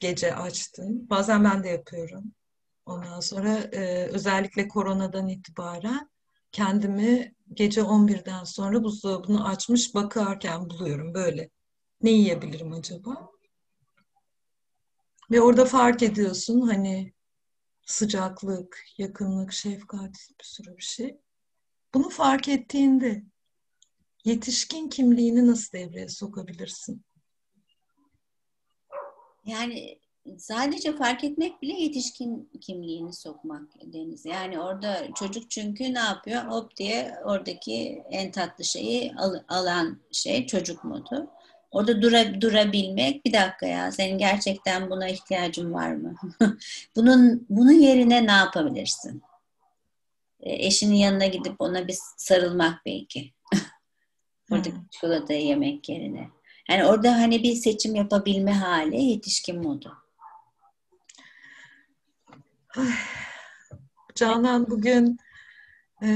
Gece 0.00 0.34
açtın. 0.34 1.10
Bazen 1.10 1.44
ben 1.44 1.64
de 1.64 1.68
yapıyorum. 1.68 2.34
Ondan 2.86 3.20
sonra 3.20 3.58
e, 3.58 4.06
özellikle 4.06 4.68
koronadan 4.68 5.28
itibaren 5.28 6.10
kendimi 6.52 7.34
gece 7.54 7.80
11'den 7.80 8.44
sonra 8.44 8.84
buzdolabını 8.84 9.48
açmış 9.48 9.94
bakarken 9.94 10.70
buluyorum 10.70 11.14
böyle. 11.14 11.50
Ne 12.02 12.10
yiyebilirim 12.10 12.72
acaba? 12.72 13.28
Ve 15.30 15.40
orada 15.40 15.64
fark 15.64 16.02
ediyorsun 16.02 16.60
hani 16.60 17.12
sıcaklık, 17.86 18.84
yakınlık, 18.98 19.52
şefkat 19.52 20.10
bir 20.40 20.44
sürü 20.44 20.76
bir 20.76 20.82
şey. 20.82 21.18
Bunu 21.94 22.10
fark 22.10 22.48
ettiğinde 22.48 23.24
yetişkin 24.24 24.88
kimliğini 24.88 25.46
nasıl 25.46 25.78
devreye 25.78 26.08
sokabilirsin? 26.08 27.04
Yani 29.44 30.00
sadece 30.38 30.96
fark 30.96 31.24
etmek 31.24 31.62
bile 31.62 31.72
yetişkin 31.72 32.50
kimliğini 32.60 33.12
sokmak 33.12 33.62
Deniz. 33.82 34.24
Yani 34.24 34.60
orada 34.60 35.08
çocuk 35.14 35.50
çünkü 35.50 35.94
ne 35.94 35.98
yapıyor? 35.98 36.42
Hop 36.42 36.76
diye 36.76 37.14
oradaki 37.24 38.02
en 38.10 38.32
tatlı 38.32 38.64
şeyi 38.64 39.14
al, 39.16 39.34
alan 39.48 40.00
şey 40.12 40.46
çocuk 40.46 40.84
modu. 40.84 41.30
Orada 41.70 42.02
dura, 42.02 42.40
durabilmek, 42.40 43.26
bir 43.26 43.32
dakika 43.32 43.66
ya 43.66 43.92
senin 43.92 44.18
gerçekten 44.18 44.90
buna 44.90 45.08
ihtiyacın 45.08 45.74
var 45.74 45.92
mı? 45.94 46.14
bunun 46.96 47.46
bunun 47.50 47.72
yerine 47.72 48.26
ne 48.26 48.32
yapabilirsin? 48.32 49.22
E, 50.40 50.66
eşinin 50.66 50.94
yanına 50.94 51.26
gidip 51.26 51.54
ona 51.58 51.88
bir 51.88 51.96
sarılmak 52.16 52.86
belki. 52.86 53.32
Oradaki 54.50 54.76
hmm. 54.76 54.86
çikolatayı 54.90 55.46
yemek 55.46 55.88
yerine. 55.88 56.28
Yani 56.70 56.84
orada 56.84 57.12
hani 57.12 57.42
bir 57.42 57.54
seçim 57.54 57.94
yapabilme 57.94 58.52
hali 58.52 59.02
yetişkin 59.02 59.62
modu. 59.62 60.03
Canan 64.14 64.70
bugün 64.70 65.18
e, 66.02 66.08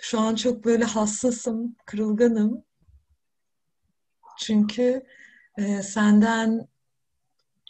şu 0.00 0.20
an 0.20 0.34
çok 0.34 0.64
böyle 0.64 0.84
hassasım, 0.84 1.76
kırılganım. 1.86 2.64
Çünkü 4.38 5.06
e, 5.58 5.82
senden 5.82 6.68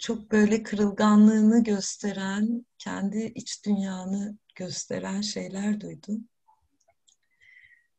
çok 0.00 0.32
böyle 0.32 0.62
kırılganlığını 0.62 1.64
gösteren, 1.64 2.66
kendi 2.78 3.32
iç 3.34 3.66
dünyanı 3.66 4.38
gösteren 4.54 5.20
şeyler 5.20 5.80
duydum. 5.80 6.28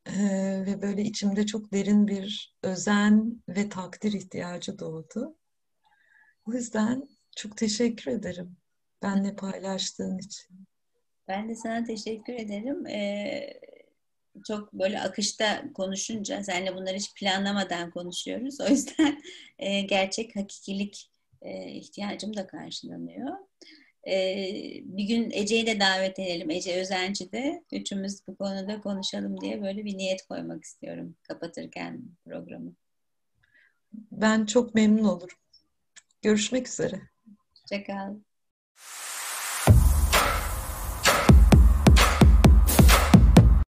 Ee, 0.05 0.63
ve 0.65 0.81
böyle 0.81 1.01
içimde 1.01 1.45
çok 1.45 1.73
derin 1.73 2.07
bir 2.07 2.55
özen 2.63 3.43
ve 3.49 3.69
takdir 3.69 4.13
ihtiyacı 4.13 4.79
doğdu. 4.79 5.37
O 6.45 6.53
yüzden 6.53 7.09
çok 7.37 7.57
teşekkür 7.57 8.11
ederim 8.11 8.60
benle 9.03 9.35
paylaştığın 9.35 10.17
için. 10.17 10.67
Ben 11.27 11.49
de 11.49 11.55
sana 11.55 11.83
teşekkür 11.83 12.33
ederim. 12.33 12.87
Ee, 12.87 13.53
çok 14.47 14.73
böyle 14.73 15.01
akışta 15.01 15.73
konuşunca, 15.73 16.43
seninle 16.43 16.75
bunları 16.75 16.95
hiç 16.95 17.13
planlamadan 17.13 17.91
konuşuyoruz. 17.91 18.61
O 18.61 18.67
yüzden 18.67 19.23
e, 19.59 19.81
gerçek 19.81 20.35
hakikilik 20.35 21.11
e, 21.41 21.71
ihtiyacım 21.71 22.35
da 22.35 22.47
karşılanıyor. 22.47 23.37
E, 24.07 24.13
bir 24.83 25.03
gün 25.03 25.31
Ece'yi 25.31 25.65
de 25.65 25.79
davet 25.79 26.19
edelim. 26.19 26.49
Ece 26.49 26.81
Özenci 26.81 27.31
de 27.31 27.63
üçümüz 27.71 28.27
bu 28.27 28.35
konuda 28.35 28.81
konuşalım 28.81 29.41
diye 29.41 29.61
böyle 29.61 29.85
bir 29.85 29.97
niyet 29.97 30.21
koymak 30.21 30.63
istiyorum 30.63 31.15
kapatırken 31.23 32.01
programı. 32.25 32.73
Ben 34.11 34.45
çok 34.45 34.75
memnun 34.75 35.03
olurum. 35.03 35.37
Görüşmek 36.21 36.67
üzere. 36.67 37.01
Hoşçakal. 37.51 38.15